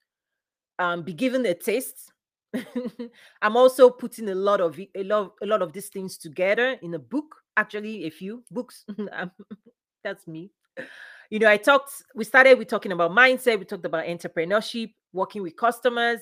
[0.81, 2.13] um, be given a taste.
[3.43, 6.95] I'm also putting a lot of a lot a lot of these things together in
[6.95, 7.37] a book.
[7.57, 8.85] Actually, a few books.
[10.03, 10.51] That's me
[11.31, 15.43] you know, I talked, we started with talking about mindset, we talked about entrepreneurship, working
[15.43, 16.21] with customers,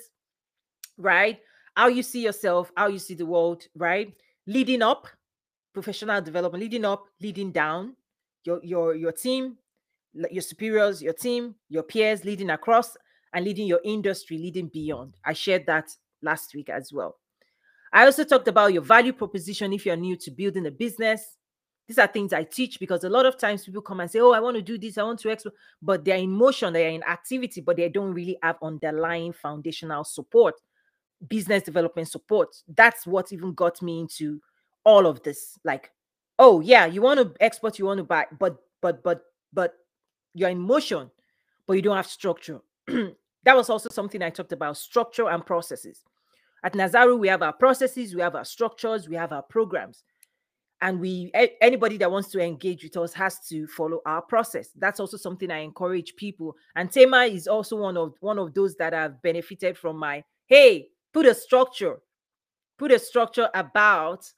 [0.98, 1.40] right?
[1.74, 4.12] How you see yourself, how you see the world, right?
[4.46, 5.08] Leading up,
[5.72, 7.96] professional development, leading up, leading down,
[8.44, 9.56] your your your team,
[10.30, 12.96] your superiors, your team, your peers, leading across,
[13.34, 15.14] and leading your industry, leading beyond.
[15.24, 15.90] I shared that
[16.22, 17.16] last week as well.
[17.92, 21.38] I also talked about your value proposition if you're new to building a business,
[21.88, 24.32] these are things I teach because a lot of times people come and say, Oh,
[24.32, 27.02] I want to do this, I want to explore, but they're in motion, they're in
[27.02, 30.54] activity, but they don't really have underlying foundational support,
[31.26, 32.54] business development support.
[32.76, 34.40] That's what even got me into
[34.84, 35.58] all of this.
[35.64, 35.90] Like,
[36.38, 39.22] oh yeah, you want to export, you want to buy, but but but
[39.54, 39.72] but
[40.34, 41.10] you're in motion,
[41.66, 42.60] but you don't have structure.
[43.44, 46.02] that was also something I talked about structure and processes.
[46.64, 50.02] At Nazaru, we have our processes, we have our structures, we have our programs.
[50.80, 54.70] And we anybody that wants to engage with us has to follow our process.
[54.76, 56.56] That's also something i encourage people.
[56.76, 60.88] And tema is also one of one of those that have benefited from my hey
[61.12, 61.98] put a structure
[62.78, 64.32] put a structure about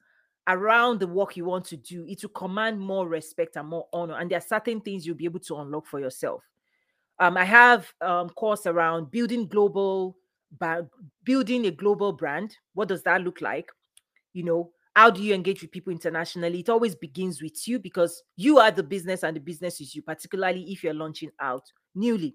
[0.49, 2.07] around the work you want to do.
[2.09, 4.17] It will command more respect and more honor.
[4.19, 6.43] And there are certain things you'll be able to unlock for yourself
[7.21, 10.17] um, i have um course around building global
[11.25, 13.71] building a global brand what does that look like
[14.33, 16.61] you know how do you engage with people internationally?
[16.61, 20.03] It always begins with you because you are the business and the business is you,
[20.03, 21.63] particularly if you're launching out
[21.95, 22.35] newly.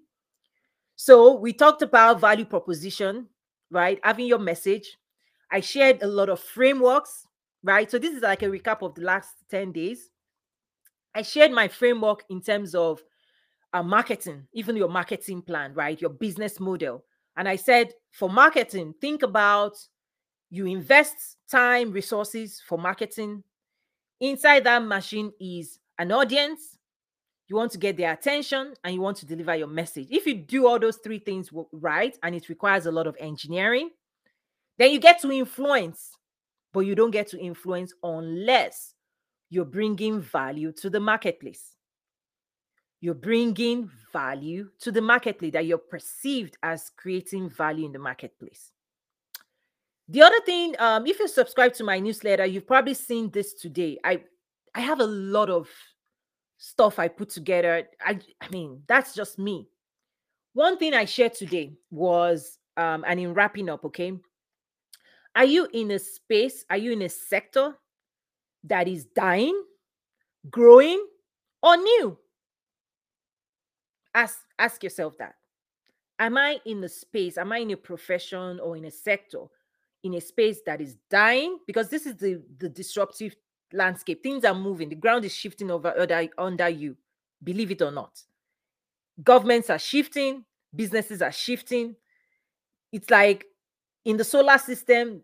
[0.96, 3.26] So we talked about value proposition,
[3.70, 4.00] right?
[4.02, 4.96] Having your message.
[5.52, 7.26] I shared a lot of frameworks,
[7.62, 7.90] right?
[7.90, 10.10] So this is like a recap of the last 10 days.
[11.14, 13.00] I shared my framework in terms of
[13.76, 16.00] uh, marketing, even your marketing plan, right?
[16.00, 17.04] Your business model.
[17.36, 19.76] And I said for marketing, think about
[20.48, 23.42] you invest time, resources for marketing.
[24.20, 26.78] Inside that machine is an audience.
[27.48, 30.08] You want to get their attention and you want to deliver your message.
[30.10, 33.90] If you do all those three things right, and it requires a lot of engineering,
[34.78, 36.12] then you get to influence,
[36.72, 38.94] but you don't get to influence unless
[39.50, 41.75] you're bringing value to the marketplace.
[43.00, 48.72] You're bringing value to the marketplace that you're perceived as creating value in the marketplace.
[50.08, 53.98] The other thing, um, if you subscribe to my newsletter, you've probably seen this today.
[54.04, 54.22] I
[54.74, 55.68] I have a lot of
[56.58, 57.88] stuff I put together.
[58.00, 59.68] I I mean, that's just me.
[60.52, 64.12] One thing I shared today was um, and in wrapping up, okay.
[65.34, 66.64] Are you in a space?
[66.70, 67.76] Are you in a sector
[68.64, 69.62] that is dying,
[70.48, 71.04] growing,
[71.62, 72.18] or new?
[74.16, 75.34] Ask ask yourself that.
[76.18, 77.36] Am I in a space?
[77.36, 79.44] Am I in a profession or in a sector
[80.02, 81.58] in a space that is dying?
[81.66, 83.36] Because this is the the disruptive
[83.72, 84.22] landscape.
[84.22, 84.88] Things are moving.
[84.88, 86.96] The ground is shifting over under, under you.
[87.44, 88.18] Believe it or not.
[89.22, 90.44] Governments are shifting.
[90.74, 91.94] Businesses are shifting.
[92.92, 93.44] It's like
[94.04, 95.22] in the solar system,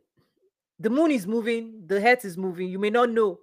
[0.78, 2.68] the moon is moving, the earth is moving.
[2.68, 3.38] You may not know,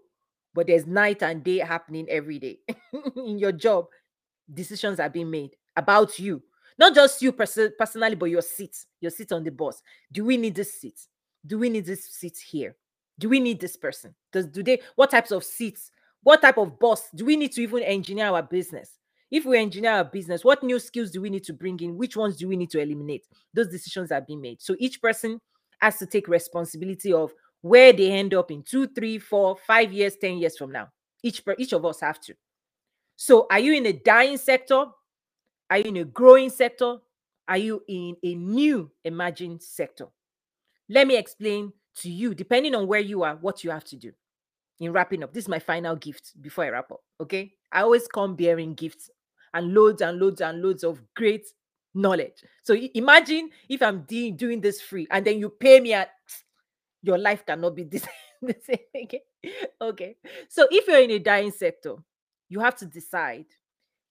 [0.53, 2.59] but there's night and day happening every day
[3.15, 3.88] in your job.
[4.51, 6.41] Decisions are being made about you,
[6.77, 9.81] not just you pers- personally, but your seat, your seat on the bus.
[10.12, 10.99] Do we need this seat?
[11.45, 12.75] Do we need this seat here?
[13.17, 14.15] Do we need this person?
[14.31, 15.91] Does do they what types of seats?
[16.23, 18.97] What type of boss do we need to even engineer our business?
[19.31, 21.97] If we engineer our business, what new skills do we need to bring in?
[21.97, 23.27] Which ones do we need to eliminate?
[23.53, 24.62] Those decisions are being made.
[24.62, 25.39] So each person
[25.79, 27.31] has to take responsibility of
[27.62, 30.89] where they end up in two, three, four, five years, 10 years from now.
[31.21, 32.33] Each, per, each of us have to.
[33.21, 34.86] So are you in a dying sector?
[35.69, 36.99] Are you in a growing sector?
[37.49, 40.05] Are you in a new emerging sector?
[40.88, 44.13] Let me explain to you, depending on where you are, what you have to do
[44.79, 45.34] in wrapping up.
[45.34, 47.01] This is my final gift before I wrap up.
[47.19, 47.51] Okay.
[47.73, 49.10] I always come bearing gifts
[49.53, 51.45] and loads and loads and loads of great
[51.93, 52.45] knowledge.
[52.63, 56.12] So imagine if I'm de- doing this free and then you pay me at
[57.03, 58.08] your life cannot be this
[58.41, 59.03] the same.
[59.03, 59.21] Okay.
[59.82, 60.15] okay.
[60.47, 61.97] So if you're in a dying sector,
[62.49, 63.45] you have to decide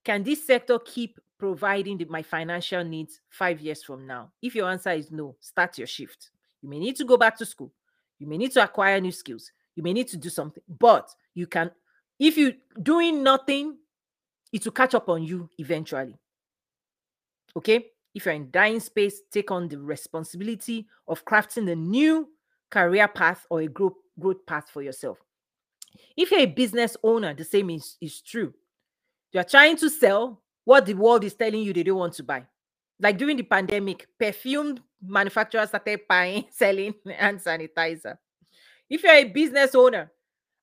[0.05, 4.33] can this sector keep providing the, my financial needs five years from now?
[4.40, 6.31] If your answer is no, start your shift.
[6.62, 7.72] You may need to go back to school.
[8.18, 9.53] You may need to acquire new skills.
[9.77, 11.70] You may need to do something, but you can,
[12.18, 13.77] if you're doing nothing,
[14.53, 16.16] it will catch up on you eventually.
[17.57, 17.87] Okay.
[18.14, 22.29] If you're in dying space, take on the responsibility of crafting a new
[22.70, 25.18] career path or a growth, growth path for yourself.
[26.17, 28.53] If you're a business owner, the same is, is true.
[29.33, 32.45] You're trying to sell what the world is telling you they don't want to buy.
[33.01, 38.19] Like during the pandemic, perfume manufacturers started buying, selling hand sanitizer.
[38.91, 40.11] If you're a business owner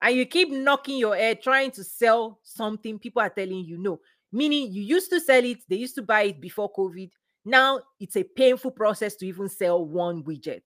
[0.02, 4.00] and you keep knocking your head trying to sell something, people are telling you no.
[4.32, 7.10] Meaning you used to sell it, they used to buy it before COVID.
[7.46, 10.62] Now it's a painful process to even sell one widget.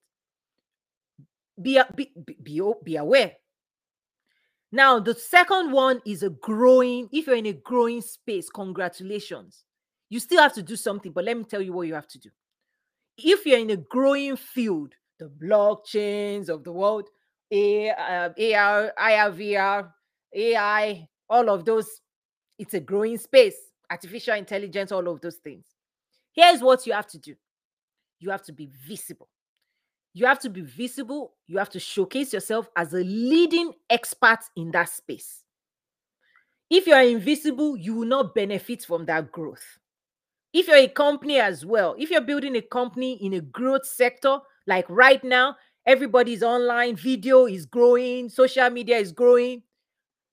[1.60, 3.32] Be, be, be, be aware.
[4.72, 9.64] Now, the second one is a growing, if you're in a growing space, congratulations.
[10.08, 12.18] You still have to do something, but let me tell you what you have to
[12.18, 12.30] do.
[13.16, 17.08] If you're in a growing field, the blockchains of the world,
[17.50, 19.92] a, uh, AR, IR,
[20.32, 22.00] AI, all of those.
[22.58, 23.56] It's a growing space,
[23.90, 25.66] artificial intelligence, all of those things.
[26.32, 27.34] Here's what you have to do
[28.18, 29.28] you have to be visible.
[30.12, 31.34] You have to be visible.
[31.46, 35.44] You have to showcase yourself as a leading expert in that space.
[36.68, 39.78] If you are invisible, you will not benefit from that growth.
[40.52, 44.38] If you're a company as well, if you're building a company in a growth sector,
[44.66, 49.62] like right now, everybody's online, video is growing, social media is growing.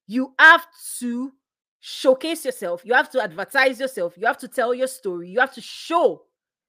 [0.08, 0.66] You have
[1.00, 1.34] to
[1.80, 5.54] showcase yourself, you have to advertise yourself, you have to tell your story, you have
[5.54, 6.24] to show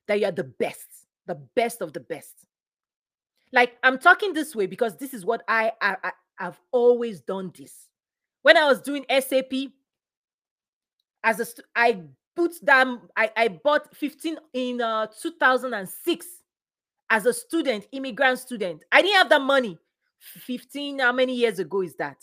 [0.06, 0.86] that you're the best,
[1.26, 2.47] the best of the best.
[3.52, 7.52] Like I'm talking this way because this is what I, I, I have always done
[7.56, 7.88] this.
[8.42, 9.52] When I was doing SAP,
[11.24, 12.02] as a I
[12.36, 16.26] put them, I, I bought 15 in uh, 2006
[17.10, 18.84] as a student, immigrant student.
[18.92, 19.78] I didn't have that money.
[20.20, 22.16] 15, how many years ago is that?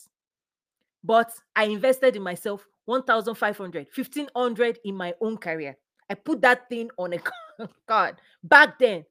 [1.03, 5.77] But I invested in myself 1,500, 1,500 in my own career.
[6.09, 9.05] I put that thing on a card back then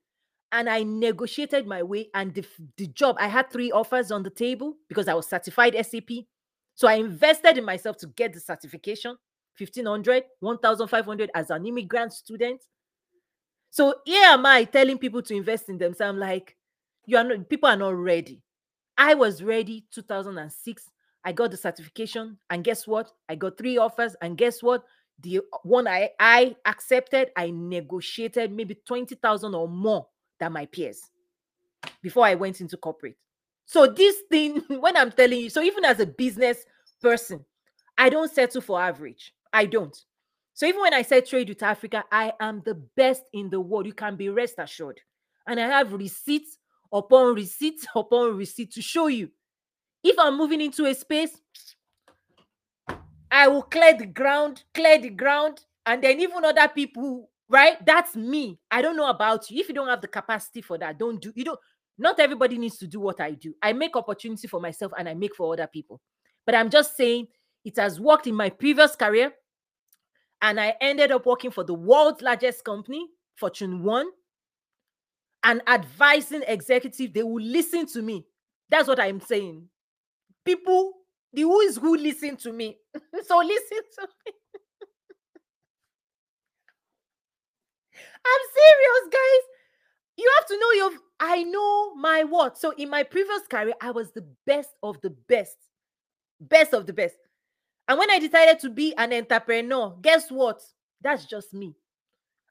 [0.55, 2.09] and I negotiated my way.
[2.15, 5.75] And the, the job, I had three offers on the table because I was certified
[5.85, 6.11] SAP.
[6.77, 9.17] So I invested in myself to get the certification
[9.59, 12.63] 1500, 1500 as an immigrant student.
[13.71, 16.15] So here am I telling people to invest in themselves.
[16.15, 16.57] I'm like,
[17.05, 18.41] you are not, people are not ready.
[18.97, 20.91] I was ready 2006.
[21.25, 23.11] I got the certification, and guess what?
[23.29, 24.85] I got three offers, and guess what?
[25.21, 30.07] The one I I accepted, I negotiated maybe 20,000 or more
[30.45, 31.11] than my peers
[32.03, 33.17] before I went into corporate.
[33.65, 36.59] So this thing, when I'm telling you, so even as a business
[37.03, 37.45] person,
[37.97, 39.33] I don't settle for average.
[39.53, 39.97] I don't.
[40.53, 43.87] So even when I say trade with Africa, I am the best in the world.
[43.87, 45.01] You can be rest assured.
[45.47, 46.59] And I have receipts
[46.93, 49.31] upon receipts upon receipt to show you.
[50.03, 51.37] If I'm moving into a space,
[53.31, 57.85] I will clear the ground, clear the ground, and then even other people, right?
[57.85, 58.59] That's me.
[58.71, 59.61] I don't know about you.
[59.61, 61.33] If you don't have the capacity for that, don't do.
[61.35, 61.61] You don't.
[61.97, 63.55] Not everybody needs to do what I do.
[63.63, 66.01] I make opportunity for myself and I make for other people.
[66.45, 67.29] But I'm just saying
[67.65, 69.33] it has worked in my previous career
[70.43, 74.07] and I ended up working for the world's largest company, Fortune 1,
[75.45, 78.27] and advising executive, they will listen to me.
[78.71, 79.69] That's what I'm saying.
[80.45, 80.93] People,
[81.33, 82.79] the who is who listen to me.
[83.25, 84.33] so listen to me.
[88.27, 89.45] I'm serious, guys.
[90.17, 92.59] You have to know your I know my what.
[92.59, 95.57] So in my previous career, I was the best of the best.
[96.41, 97.17] Best of the best.
[97.89, 100.63] And when I decided to be an entrepreneur, guess what?
[101.01, 101.77] That's just me.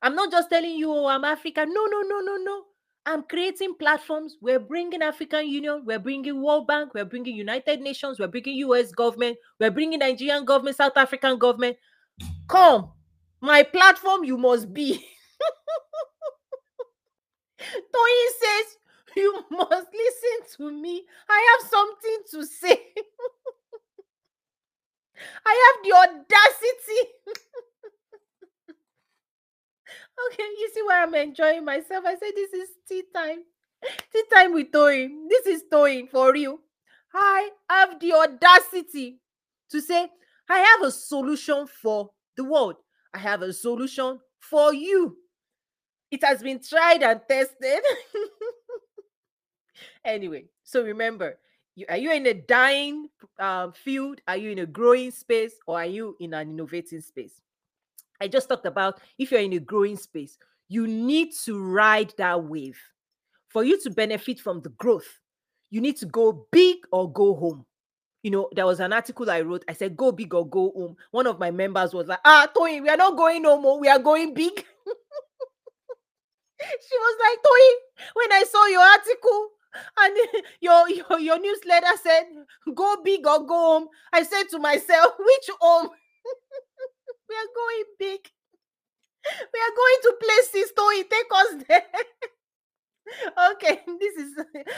[0.01, 1.73] I'm not just telling you, oh, I'm African.
[1.73, 2.63] No, no, no, no, no.
[3.05, 4.37] I'm creating platforms.
[4.41, 8.91] We're bringing African Union, we're bringing World Bank, we're bringing United Nations, we're bringing US
[8.91, 11.77] government, we're bringing Nigerian government, South African government.
[12.47, 12.91] Come,
[13.41, 15.05] my platform, you must be.
[17.93, 18.77] Toyin says,
[19.15, 21.05] You must listen to me.
[21.29, 22.77] I have something to say.
[25.45, 27.01] I have the audacity.
[30.27, 32.05] okay, you see why I'm enjoying myself.
[32.05, 33.43] I said, This is tea time.
[34.11, 35.27] Tea time with Toyin.
[35.29, 36.59] This is Toyin for real.
[37.13, 39.19] I have the audacity
[39.69, 40.09] to say,
[40.49, 42.75] I have a solution for the world.
[43.13, 45.17] I have a solution for you.
[46.13, 47.81] It has been tried and tested.
[50.05, 51.39] anyway, so remember,
[51.73, 53.09] you, are you in a dying
[53.39, 54.21] um, field?
[54.27, 55.55] Are you in a growing space?
[55.65, 57.41] Or are you in an innovating space?
[58.21, 60.37] I just talked about if you're in a growing space,
[60.69, 62.79] you need to ride that wave.
[63.47, 65.19] For you to benefit from the growth,
[65.71, 67.65] you need to go big or go home.
[68.21, 69.65] You know, there was an article I wrote.
[69.67, 70.95] I said, go big or go home.
[71.09, 73.79] One of my members was like, ah, Tony, we are not going no more.
[73.79, 74.63] We are going big.
[76.87, 79.49] She was like, Toy, when I saw your article
[79.99, 80.17] and
[80.61, 82.23] your, your your newsletter said
[82.73, 85.89] go big or go home, I said to myself, which home?
[87.29, 88.19] we are going big.
[89.53, 91.03] We are going to places, Toy.
[91.09, 91.83] Take us there.
[93.53, 94.33] okay, this is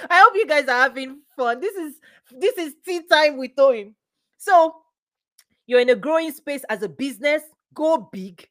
[0.09, 1.59] I hope you guys are having fun.
[1.59, 1.99] This is
[2.31, 3.91] this is tea time with Toy.
[4.37, 4.75] So
[5.67, 7.41] you're in a growing space as a business,
[7.73, 8.47] go big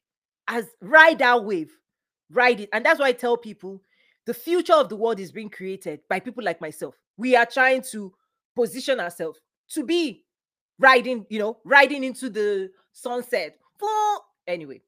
[0.49, 1.71] as ride that wave
[2.31, 2.69] Write it.
[2.73, 3.83] And that's why I tell people
[4.27, 6.95] the future of the world is being created by people like myself.
[7.17, 8.13] We are trying to
[8.57, 10.25] position ourselves to be
[10.79, 13.57] riding, you know, riding into the sunset.
[13.79, 13.89] For
[14.47, 14.81] anyway,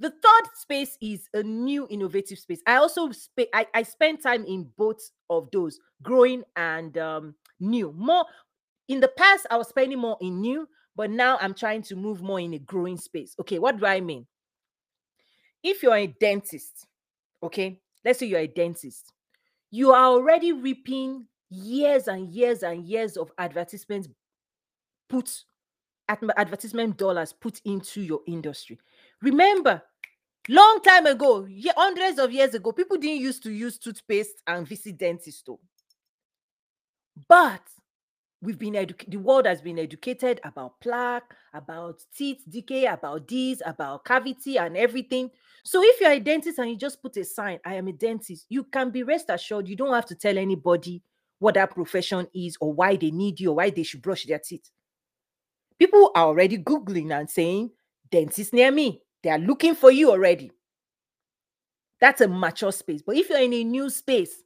[0.00, 2.60] the third space is a new innovative space.
[2.66, 5.00] I also spe- I, I spend time in both
[5.30, 7.92] of those, growing and um, new.
[7.96, 8.24] More
[8.88, 12.22] in the past, I was spending more in new, but now I'm trying to move
[12.22, 13.36] more in a growing space.
[13.40, 14.26] Okay, what do I mean?
[15.62, 16.86] If you're a dentist,
[17.42, 19.12] okay, let's say you're a dentist,
[19.70, 24.08] you are already reaping years and years and years of advertisements
[25.08, 25.44] put
[26.08, 28.78] advertisement dollars put into your industry.
[29.22, 29.82] Remember,
[30.48, 31.46] long time ago,
[31.76, 35.42] hundreds of years ago, people didn't used to use toothpaste and visit dentists.
[35.46, 35.60] Though.
[37.28, 37.62] But
[38.40, 43.62] we've been educated the world has been educated about plaque about teeth decay about this
[43.64, 45.30] about cavity and everything
[45.64, 48.46] so if you're a dentist and you just put a sign i am a dentist
[48.48, 51.02] you can be rest assured you don't have to tell anybody
[51.42, 54.38] what that profession is or why they need you or why they should brush their
[54.38, 54.70] teeth.
[55.76, 57.68] People are already googling and saying
[58.12, 59.02] dentist near me.
[59.24, 60.52] They are looking for you already.
[62.00, 63.02] That's a mature space.
[63.02, 64.44] But if you're in a new space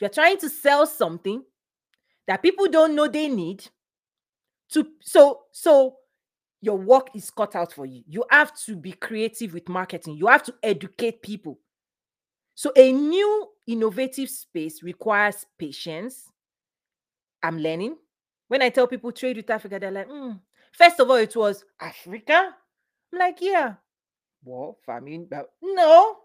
[0.00, 1.42] you're trying to sell something
[2.28, 3.64] that people don't know they need
[4.70, 5.96] to so so
[6.62, 8.02] your work is cut out for you.
[8.06, 10.16] You have to be creative with marketing.
[10.16, 11.58] You have to educate people.
[12.54, 16.30] So a new innovative space requires patience.
[17.42, 17.96] I'm learning.
[18.48, 20.38] When i tell people trade with africa they're like mm.
[20.72, 22.54] first of all it was africa?
[23.12, 23.74] I'm like yeah.
[24.44, 25.28] Well famine
[25.60, 26.16] no.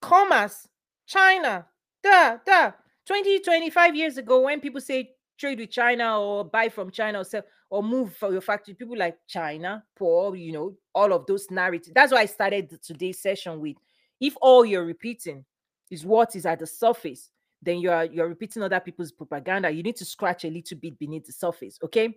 [0.00, 0.66] Commerce.
[1.06, 1.66] China.
[2.02, 2.72] Da da
[3.06, 7.24] 20, 25 years ago, when people say trade with China or buy from China or
[7.24, 7.42] sell
[7.72, 11.92] or move for your factory, people like China, poor, you know, all of those narratives.
[11.94, 13.76] That's why I started today's session with
[14.20, 15.42] if all you're repeating
[15.90, 17.30] is what is at the surface,
[17.62, 19.70] then you're you're repeating other people's propaganda.
[19.70, 21.78] You need to scratch a little bit beneath the surface.
[21.82, 22.14] Okay.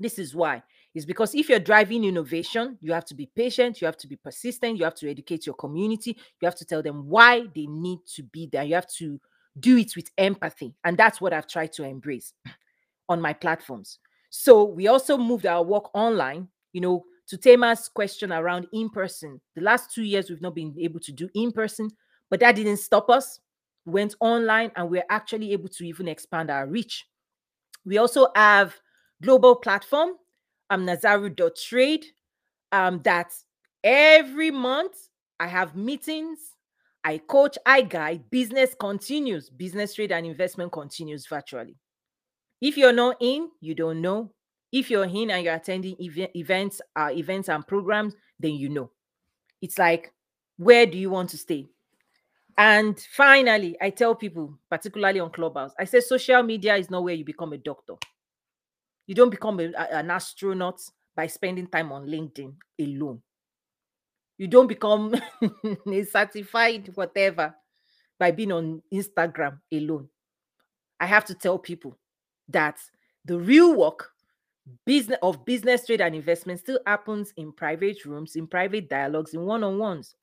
[0.00, 0.62] This is why.
[0.94, 4.16] It's because if you're driving innovation, you have to be patient, you have to be
[4.16, 7.98] persistent, you have to educate your community, you have to tell them why they need
[8.14, 8.64] to be there.
[8.64, 9.20] You have to
[9.60, 10.74] do it with empathy.
[10.82, 12.32] And that's what I've tried to embrace
[13.10, 13.98] on my platforms.
[14.30, 19.40] So we also moved our work online, you know, to Tema's question around in person.
[19.54, 21.90] The last two years, we've not been able to do in person,
[22.30, 23.40] but that didn't stop us.
[23.84, 27.06] We went online and we're actually able to even expand our reach.
[27.84, 28.76] We also have
[29.22, 30.12] global platform,
[30.70, 32.04] um, Nazaru.trade,
[32.72, 33.32] um, that
[33.84, 35.08] Every month,
[35.38, 36.38] I have meetings.
[37.04, 38.28] I coach, I guide.
[38.30, 39.50] Business continues.
[39.50, 41.76] Business trade and investment continues virtually.
[42.60, 44.32] If you're not in, you don't know.
[44.72, 48.90] If you're in and you're attending ev- events, uh, events and programs, then you know.
[49.62, 50.12] It's like,
[50.56, 51.68] where do you want to stay?
[52.58, 57.14] And finally, I tell people, particularly on Clubhouse, I say social media is not where
[57.14, 57.94] you become a doctor.
[59.06, 60.80] You don't become a, an astronaut
[61.16, 63.22] by spending time on LinkedIn alone.
[64.38, 65.14] You don't become
[65.92, 67.54] a certified whatever
[68.18, 70.08] by being on Instagram alone.
[71.00, 71.96] I have to tell people
[72.48, 72.78] that
[73.24, 74.10] the real work
[74.84, 79.40] business of business trade and investment still happens in private rooms, in private dialogues, in
[79.42, 80.14] one-on-ones.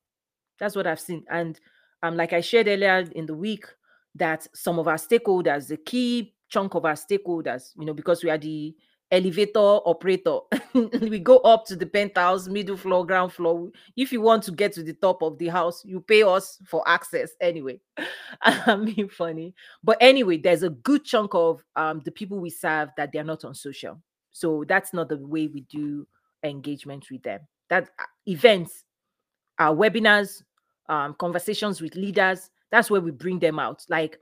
[0.59, 1.25] That's what I've seen.
[1.29, 1.59] And
[2.03, 3.65] um, like I shared earlier in the week,
[4.15, 8.29] that some of our stakeholders, the key chunk of our stakeholders, you know, because we
[8.29, 8.75] are the
[9.15, 10.39] elevator operator,
[10.73, 13.69] we go up to the penthouse, middle floor, ground floor.
[13.95, 16.87] If you want to get to the top of the house, you pay us for
[16.87, 17.79] access anyway.
[18.41, 19.53] I'm being funny.
[19.83, 23.45] But anyway, there's a good chunk of um, the people we serve that they're not
[23.45, 24.01] on social.
[24.31, 26.05] So that's not the way we do
[26.43, 27.41] engagement with them.
[27.69, 28.83] That uh, events,
[29.57, 30.43] our webinars,
[30.89, 32.49] um, conversations with leaders.
[32.71, 33.85] That's where we bring them out.
[33.89, 34.19] Like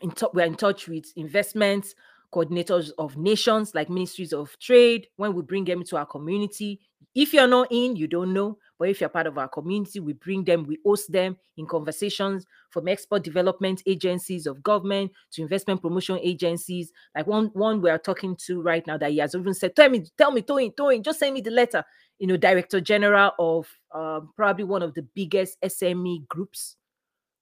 [0.00, 1.94] in t- we're in touch with investments,
[2.34, 5.08] coordinators of nations like ministries of trade.
[5.16, 6.80] When we bring them into our community,
[7.14, 8.58] if you're not in, you don't know.
[8.78, 12.44] But if you're part of our community, we bring them, we host them in conversations
[12.70, 16.92] from export development agencies of government to investment promotion agencies.
[17.14, 19.88] Like one one we are talking to right now that he has even said, Tell
[19.88, 21.84] me, tell me, Toyin, Toyin, just send me the letter
[22.18, 26.76] you know, director general of um, probably one of the biggest SME groups,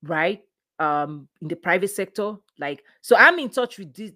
[0.02, 0.42] right?
[0.78, 2.36] Um, in the private sector.
[2.58, 4.12] Like, so I'm in touch with this,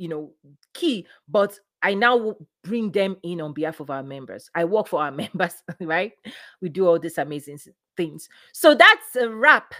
[0.00, 0.32] you know,
[0.72, 2.34] key, but I now
[2.64, 4.50] bring them in on behalf of our members.
[4.54, 6.12] I work for our members, right?
[6.62, 7.58] We do all these amazing
[7.96, 8.28] things.
[8.52, 9.74] So that's a wrap.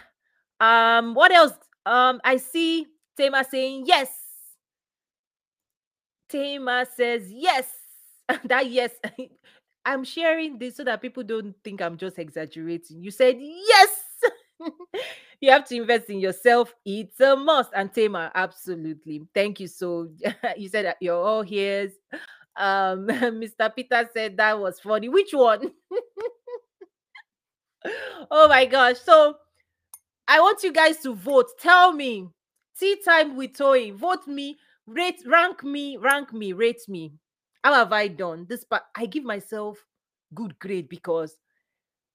[0.60, 1.54] Um, what else?
[1.86, 4.10] Um, I see Tema saying yes.
[6.28, 7.66] Tema says yes.
[8.44, 8.92] that yes
[9.84, 13.02] I'm sharing this so that people don't think I'm just exaggerating.
[13.02, 13.88] You said yes.
[15.42, 16.74] you have to invest in yourself.
[16.84, 17.70] It's a must.
[17.74, 19.22] And Tema, absolutely.
[19.34, 19.68] Thank you.
[19.68, 20.10] So
[20.56, 21.90] you said that you're all here.
[22.56, 23.74] Um, Mr.
[23.74, 25.08] Peter said that was funny.
[25.08, 25.72] Which one?
[28.30, 28.98] oh my gosh.
[28.98, 29.36] So
[30.28, 31.46] I want you guys to vote.
[31.58, 32.28] Tell me.
[32.78, 33.92] Tea time with Toy.
[33.92, 34.58] Vote me.
[34.86, 37.12] Rate, rank me, rank me, rate me.
[37.62, 38.64] How have I done this?
[38.68, 39.78] But I give myself
[40.34, 41.36] good grade because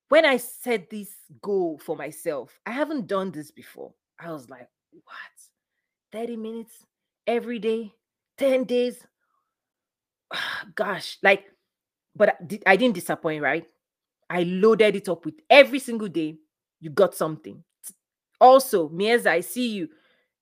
[0.09, 1.09] when I set this
[1.41, 3.93] goal for myself, I haven't done this before.
[4.19, 5.15] I was like, what?
[6.11, 6.85] 30 minutes
[7.27, 7.93] every day,
[8.37, 9.05] 10 days.
[10.75, 11.45] Gosh, like,
[12.15, 13.65] but I didn't disappoint, right?
[14.29, 16.37] I loaded it up with every single day.
[16.79, 17.63] You got something.
[18.39, 19.89] Also, Mieza, I see you.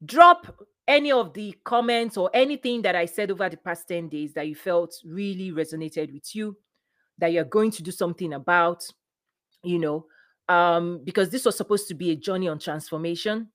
[0.05, 4.34] Drop any of the comments or anything that I said over the past 10 days
[4.34, 6.57] that you felt really resonated with you,
[7.18, 8.86] that you're going to do something about,
[9.64, 10.05] you know,
[10.49, 13.49] um, because this was supposed to be a journey on transformation.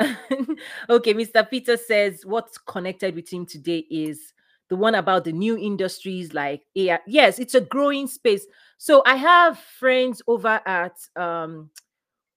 [0.00, 1.48] okay, Mr.
[1.48, 4.32] Peter says what's connected with him today is
[4.68, 6.98] the one about the new industries like AI.
[7.06, 8.46] Yes, it's a growing space.
[8.76, 11.70] So I have friends over at um,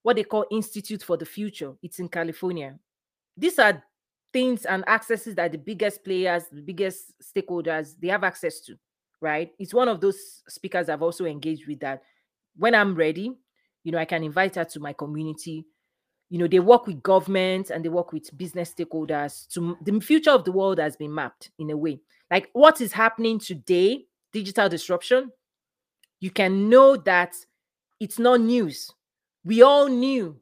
[0.01, 1.73] what they call Institute for the Future.
[1.83, 2.79] It's in California
[3.37, 3.83] these are
[4.33, 8.75] things and accesses that the biggest players, the biggest stakeholders, they have access to,
[9.19, 9.51] right?
[9.59, 12.03] It's one of those speakers I've also engaged with that
[12.57, 13.31] when I'm ready,
[13.83, 15.65] you know, I can invite her to my community.
[16.29, 20.31] You know, they work with government and they work with business stakeholders to the future
[20.31, 21.99] of the world has been mapped in a way.
[22.29, 25.31] Like what is happening today, digital disruption,
[26.21, 27.33] you can know that
[27.99, 28.91] it's not news.
[29.43, 30.39] We all knew,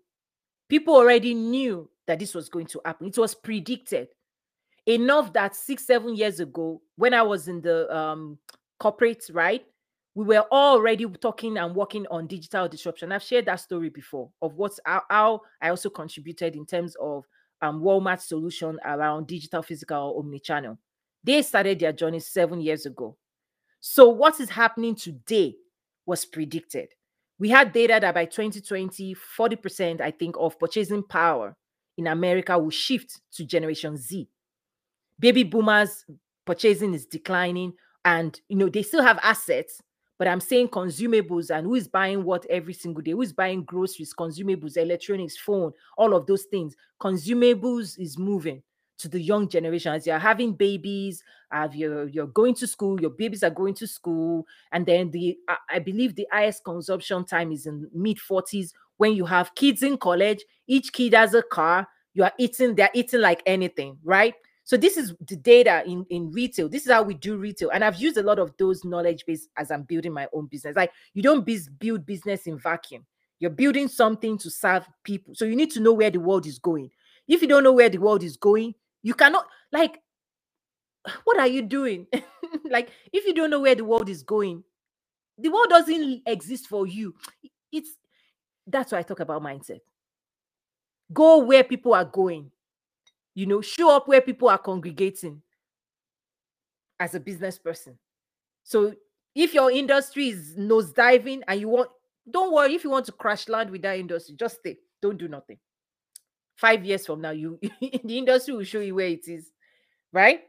[0.68, 3.08] people already knew that this was going to happen.
[3.08, 4.10] It was predicted
[4.86, 8.38] enough that six, seven years ago, when I was in the um,
[8.80, 9.66] corporate, right,
[10.20, 13.14] we were already talking and working on digital disruption.
[13.14, 17.26] I've shared that story before of what's how, how I also contributed in terms of
[17.62, 20.78] um, Walmart's solution around digital, physical, omnichannel.
[21.24, 23.16] They started their journey seven years ago.
[23.80, 25.56] So what is happening today
[26.06, 26.90] was predicted.
[27.40, 31.56] We had data that by 2020, 40%, I think, of purchasing power
[31.98, 34.28] in America will shift to Generation Z.
[35.18, 36.04] Baby boomers
[36.46, 37.72] purchasing is declining,
[38.04, 39.82] and you know they still have assets,
[40.20, 43.12] but I'm saying consumables and who is buying what every single day?
[43.12, 46.76] Who is buying groceries, consumables, electronics, phone, all of those things?
[47.02, 48.62] Consumables is moving
[49.00, 53.10] to the young generation as you're having babies have your you're going to school your
[53.10, 57.54] babies are going to school and then the I, I believe the highest consumption time
[57.54, 61.88] is in mid 40s when you have kids in college each kid has a car
[62.14, 64.34] you are eating they're eating like anything right
[64.70, 67.84] so this is the data in in retail this is how we do retail and
[67.84, 70.92] i've used a lot of those knowledge base as i'm building my own business like
[71.14, 71.46] you don't
[71.80, 73.06] build business in vacuum
[73.40, 76.60] you're building something to serve people so you need to know where the world is
[76.60, 76.90] going
[77.28, 80.00] if you don't know where the world is going you cannot like
[81.24, 82.08] what are you doing?
[82.70, 84.64] like if you don't know where the world is going,
[85.38, 87.16] the world doesn't exist for you.
[87.72, 87.92] It's
[88.68, 89.80] that's why I talk about mindset.
[91.12, 92.52] Go where people are going.
[93.40, 95.42] You know, show up where people are congregating
[97.00, 97.98] as a business person.
[98.64, 98.94] So
[99.34, 101.90] if your industry is nose diving and you want,
[102.30, 104.78] don't worry if you want to crash land with that industry, just stay.
[105.02, 105.58] Don't do nothing
[106.60, 109.52] five years from now, you the industry will show you where it is,
[110.12, 110.42] right?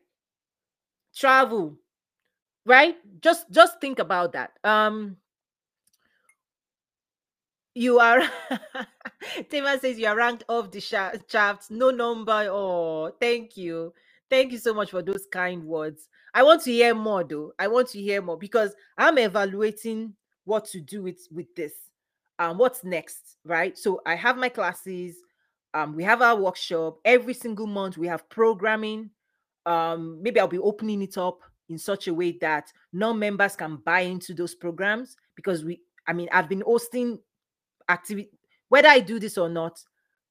[1.16, 1.76] Travel,
[2.66, 2.96] right?
[3.20, 4.50] Just just think about that.
[4.64, 5.16] Um,
[7.74, 8.22] you are
[9.50, 10.80] Tema says you are ranked off the
[11.28, 12.48] charts, no number.
[12.50, 13.92] Oh, thank you.
[14.28, 16.08] Thank you so much for those kind words.
[16.34, 17.52] I want to hear more though.
[17.58, 20.14] I want to hear more because I'm evaluating
[20.44, 21.72] what to do with with this.
[22.38, 23.76] Um, what's next, right?
[23.76, 25.16] So I have my classes
[25.74, 27.96] um, we have our workshop every single month.
[27.96, 29.10] We have programming.
[29.66, 34.00] Um, maybe I'll be opening it up in such a way that non-members can buy
[34.00, 37.18] into those programs because we, I mean, I've been hosting
[37.90, 38.30] activity
[38.68, 39.82] whether I do this or not.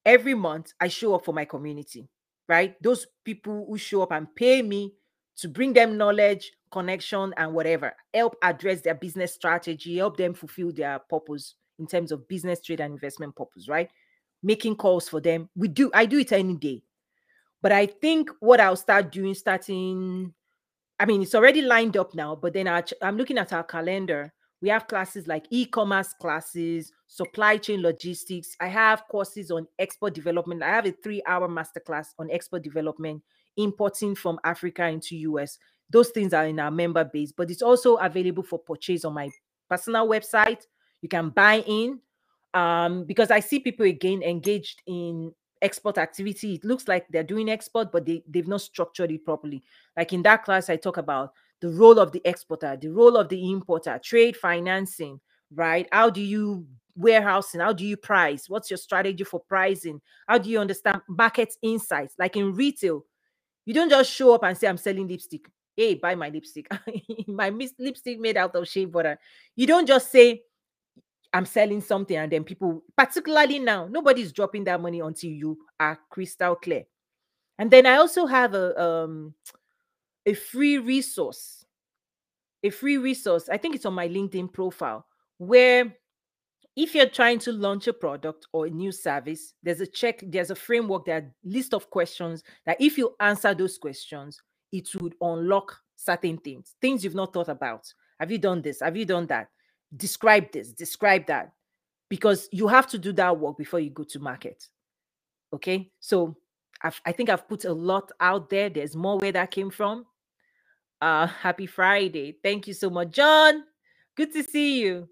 [0.05, 2.07] Every month I show up for my community,
[2.47, 2.82] right?
[2.82, 4.93] Those people who show up and pay me
[5.38, 10.72] to bring them knowledge, connection, and whatever, help address their business strategy, help them fulfill
[10.72, 13.89] their purpose in terms of business, trade, and investment purpose, right?
[14.43, 15.49] making calls for them.
[15.55, 16.84] We do, I do it any day.
[17.62, 20.34] But I think what I'll start doing starting,
[20.99, 24.34] I mean, it's already lined up now, but then our, I'm looking at our calendar.
[24.62, 28.55] We have classes like e commerce classes, supply chain logistics.
[28.60, 30.64] I have courses on export development.
[30.64, 33.24] I have a three hour masterclass on export development,
[33.55, 35.57] importing from Africa into US.
[35.89, 39.30] Those things are in our member base, but it's also available for purchase on my
[39.70, 40.64] personal website.
[41.01, 41.99] You can buy in
[42.53, 46.55] um, because I see people again engaged in export activity.
[46.55, 49.64] It looks like they're doing export, but they, they've not structured it properly.
[49.97, 53.30] Like in that class, I talk about the role of the exporter, the role of
[53.30, 55.20] the importer, trade financing,
[55.53, 55.88] right?
[55.91, 57.62] How do you warehousing?
[57.62, 58.49] How do you price?
[58.49, 60.01] What's your strategy for pricing?
[60.28, 62.16] How do you understand market insights?
[62.18, 63.05] Like in retail,
[63.66, 65.49] you don't just show up and say, I'm selling lipstick.
[65.76, 66.68] Hey, buy my lipstick.
[67.28, 69.18] my lipstick made out of shea butter.
[69.55, 70.43] You don't just say,
[71.32, 75.99] I'm selling something, and then people, particularly now, nobody's dropping that money until you are
[76.10, 76.86] crystal clear.
[77.60, 79.36] And then I also have a um
[80.30, 81.65] a free resource,
[82.63, 83.49] a free resource.
[83.49, 85.05] I think it's on my LinkedIn profile
[85.38, 85.95] where
[86.75, 90.51] if you're trying to launch a product or a new service, there's a check, there's
[90.51, 94.39] a framework, there are list of questions that if you answer those questions,
[94.71, 97.91] it would unlock certain things, things you've not thought about.
[98.19, 98.82] Have you done this?
[98.82, 99.49] Have you done that?
[99.95, 101.51] describe this, describe that,
[102.09, 104.67] because you have to do that work before you go to market.
[105.53, 106.36] Okay, so
[106.82, 108.69] I've, I think I've put a lot out there.
[108.69, 110.05] There's more where that came from.
[111.01, 112.37] Uh, happy Friday.
[112.43, 113.63] Thank you so much, John.
[114.15, 115.07] Good to see you.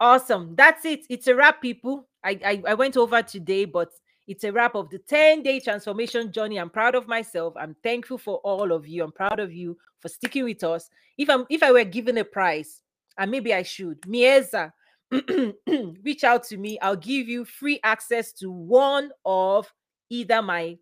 [0.00, 0.54] Awesome.
[0.56, 1.06] That's it.
[1.08, 2.08] It's a wrap, people.
[2.24, 3.90] I, I, I went over today, but
[4.26, 6.58] it's a wrap of the 10 day transformation journey.
[6.58, 7.54] I'm proud of myself.
[7.56, 9.04] I'm thankful for all of you.
[9.04, 10.88] I'm proud of you for sticking with us.
[11.18, 12.80] If I'm if I were given a prize,
[13.18, 14.00] and maybe I should.
[14.02, 14.72] Mieza,
[16.02, 16.78] reach out to me.
[16.80, 19.72] I'll give you free access to one of
[20.08, 20.78] either my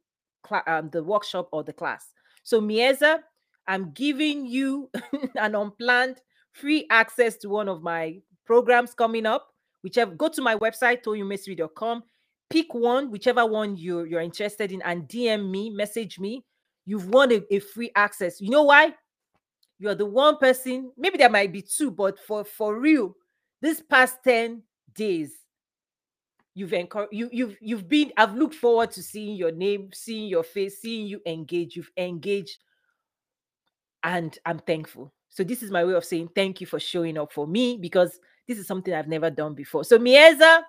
[0.66, 2.12] um, the workshop or the class.
[2.44, 3.20] So Mieza,
[3.68, 4.90] I'm giving you
[5.36, 6.20] an unplanned
[6.52, 9.48] free access to one of my programs coming up.
[9.82, 12.02] Whichever, go to my website, toyinumesiri.com,
[12.50, 16.44] pick one, whichever one you're, you're interested in, and DM me, message me.
[16.84, 18.40] You've won a, a free access.
[18.40, 18.94] You know why?
[19.78, 23.14] you're the one person maybe there might be two but for for real
[23.62, 24.62] this past 10
[24.94, 25.32] days
[26.54, 30.42] you've encouraged you you've you've been i've looked forward to seeing your name seeing your
[30.42, 32.58] face seeing you engage you've engaged
[34.02, 35.12] and i'm thankful.
[35.30, 38.18] So this is my way of saying thank you for showing up for me because
[38.46, 39.84] this is something i've never done before.
[39.84, 40.62] So mieza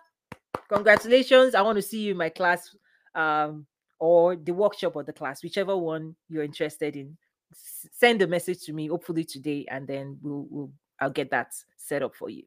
[0.67, 1.55] congratulations.
[1.55, 2.75] I want to see you in my class
[3.15, 3.65] um
[3.99, 7.17] or the workshop or the class whichever one you're interested in.
[7.53, 12.03] Send a message to me hopefully today and then we'll, we'll i'll get that set
[12.03, 12.43] up for you.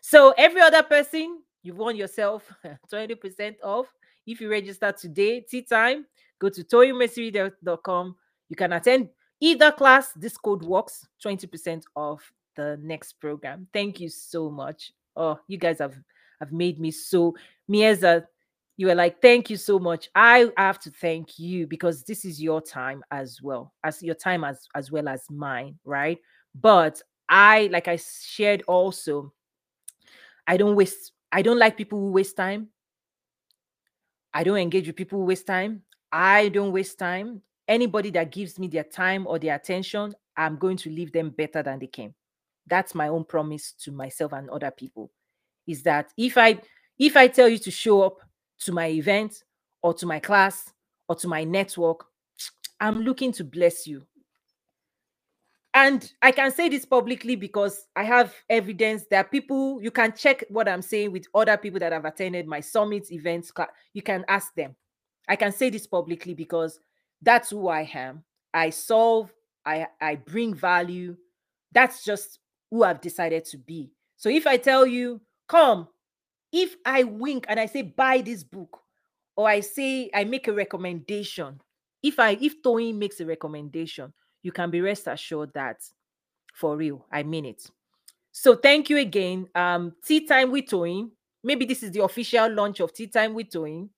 [0.00, 2.50] So every other person you've won yourself
[2.92, 3.86] 20% off.
[4.26, 6.06] If you register today tea time
[6.40, 8.16] Go to toyinumesiri.com.
[8.48, 9.10] You can attend
[9.40, 10.12] either class.
[10.12, 13.66] This code works 20% off the next program.
[13.72, 14.92] Thank you so much.
[15.16, 15.96] Oh, you guys have
[16.40, 17.34] have made me so
[17.68, 18.26] me as a
[18.76, 20.08] you were like, thank you so much.
[20.14, 24.42] I have to thank you because this is your time as well, as your time
[24.42, 26.18] as as well as mine, right?
[26.54, 29.32] But I, like I shared also,
[30.46, 32.68] I don't waste, I don't like people who waste time.
[34.34, 35.82] I don't engage with people who waste time.
[36.10, 37.42] I don't waste time.
[37.70, 41.62] Anybody that gives me their time or their attention, I'm going to leave them better
[41.62, 42.12] than they came.
[42.66, 45.12] That's my own promise to myself and other people.
[45.68, 46.60] Is that if I
[46.98, 48.16] if I tell you to show up
[48.62, 49.44] to my event
[49.82, 50.72] or to my class
[51.08, 52.06] or to my network,
[52.80, 54.04] I'm looking to bless you.
[55.72, 60.42] And I can say this publicly because I have evidence that people, you can check
[60.48, 63.52] what I'm saying with other people that have attended my summit events.
[63.94, 64.74] You can ask them.
[65.28, 66.80] I can say this publicly because
[67.22, 68.24] that's who I am.
[68.52, 69.32] I solve,
[69.64, 71.16] I, I bring value.
[71.72, 72.38] That's just
[72.70, 73.92] who I've decided to be.
[74.16, 75.88] So if I tell you, come,
[76.52, 78.80] if I wink and I say, buy this book,
[79.36, 81.60] or I say, I make a recommendation,
[82.02, 84.12] if I, if Toyin makes a recommendation,
[84.42, 85.76] you can be rest assured that
[86.54, 87.70] for real, I mean it.
[88.32, 89.48] So thank you again.
[89.54, 91.10] Um, tea time with Toyin.
[91.42, 93.88] Maybe this is the official launch of tea time with Toyin.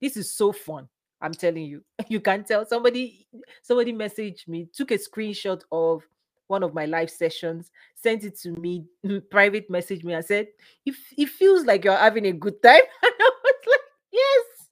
[0.00, 0.88] This is so fun.
[1.22, 1.84] I'm telling you.
[2.08, 3.26] You can't tell somebody
[3.62, 6.02] somebody messaged me, took a screenshot of
[6.48, 8.84] one of my live sessions, sent it to me,
[9.30, 10.48] private message me, and said,
[10.84, 12.82] if it feels like you're having a good time.
[13.02, 13.80] And I was like,
[14.12, 14.68] Yes.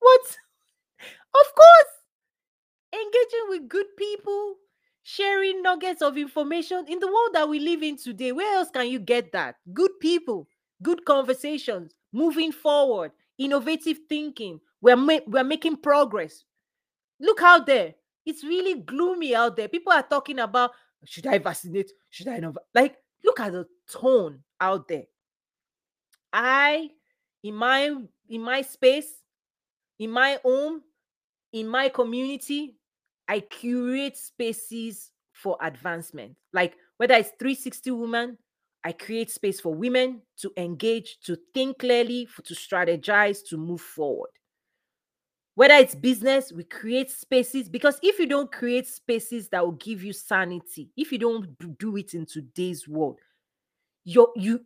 [0.00, 0.36] What?
[1.34, 1.92] Of course
[2.94, 4.56] engaging with good people,
[5.02, 8.32] sharing nuggets of information in the world that we live in today.
[8.32, 9.56] Where else can you get that?
[9.72, 10.48] Good people,
[10.82, 14.60] good conversations, moving forward, innovative thinking.
[14.80, 16.44] We're, ma- we're making progress.
[17.20, 17.94] Look out there.
[18.24, 19.68] It's really gloomy out there.
[19.68, 20.72] People are talking about
[21.04, 21.92] should I vaccinate?
[22.10, 22.56] Should I not?
[22.74, 25.04] Like, look at the tone out there.
[26.32, 26.90] I,
[27.42, 27.94] in my
[28.28, 29.22] in my space,
[29.98, 30.82] in my home,
[31.52, 32.76] in my community,
[33.26, 36.36] I curate spaces for advancement.
[36.52, 38.38] Like whether it's 360 women,
[38.84, 43.80] I create space for women to engage, to think clearly, for, to strategize, to move
[43.80, 44.30] forward.
[45.58, 50.04] Whether it's business, we create spaces because if you don't create spaces that will give
[50.04, 51.48] you sanity, if you don't
[51.80, 53.18] do it in today's world,
[54.04, 54.60] you you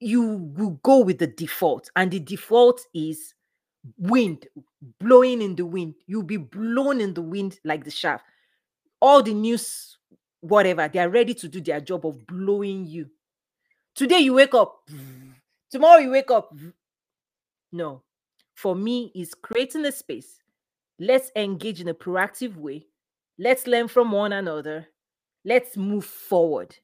[0.00, 3.32] you will go with the default, and the default is
[3.96, 4.48] wind
[4.98, 5.94] blowing in the wind.
[6.08, 8.24] You'll be blown in the wind like the shaft.
[9.00, 9.98] All the news,
[10.40, 13.08] whatever, they are ready to do their job of blowing you.
[13.94, 14.80] Today you wake up,
[15.70, 16.52] tomorrow you wake up.
[17.70, 18.02] No,
[18.58, 20.40] for me, is creating a space.
[20.98, 22.88] Let's engage in a proactive way.
[23.38, 24.88] Let's learn from one another.
[25.44, 26.74] Let's move forward.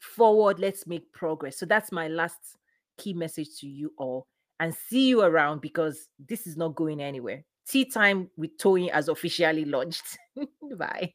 [0.00, 1.58] Forward, let's make progress.
[1.58, 2.56] So that's my last
[2.96, 4.26] key message to you all
[4.58, 7.44] and see you around because this is not going anywhere.
[7.68, 10.16] Tea time with Toyin has officially launched.
[10.78, 11.12] Bye.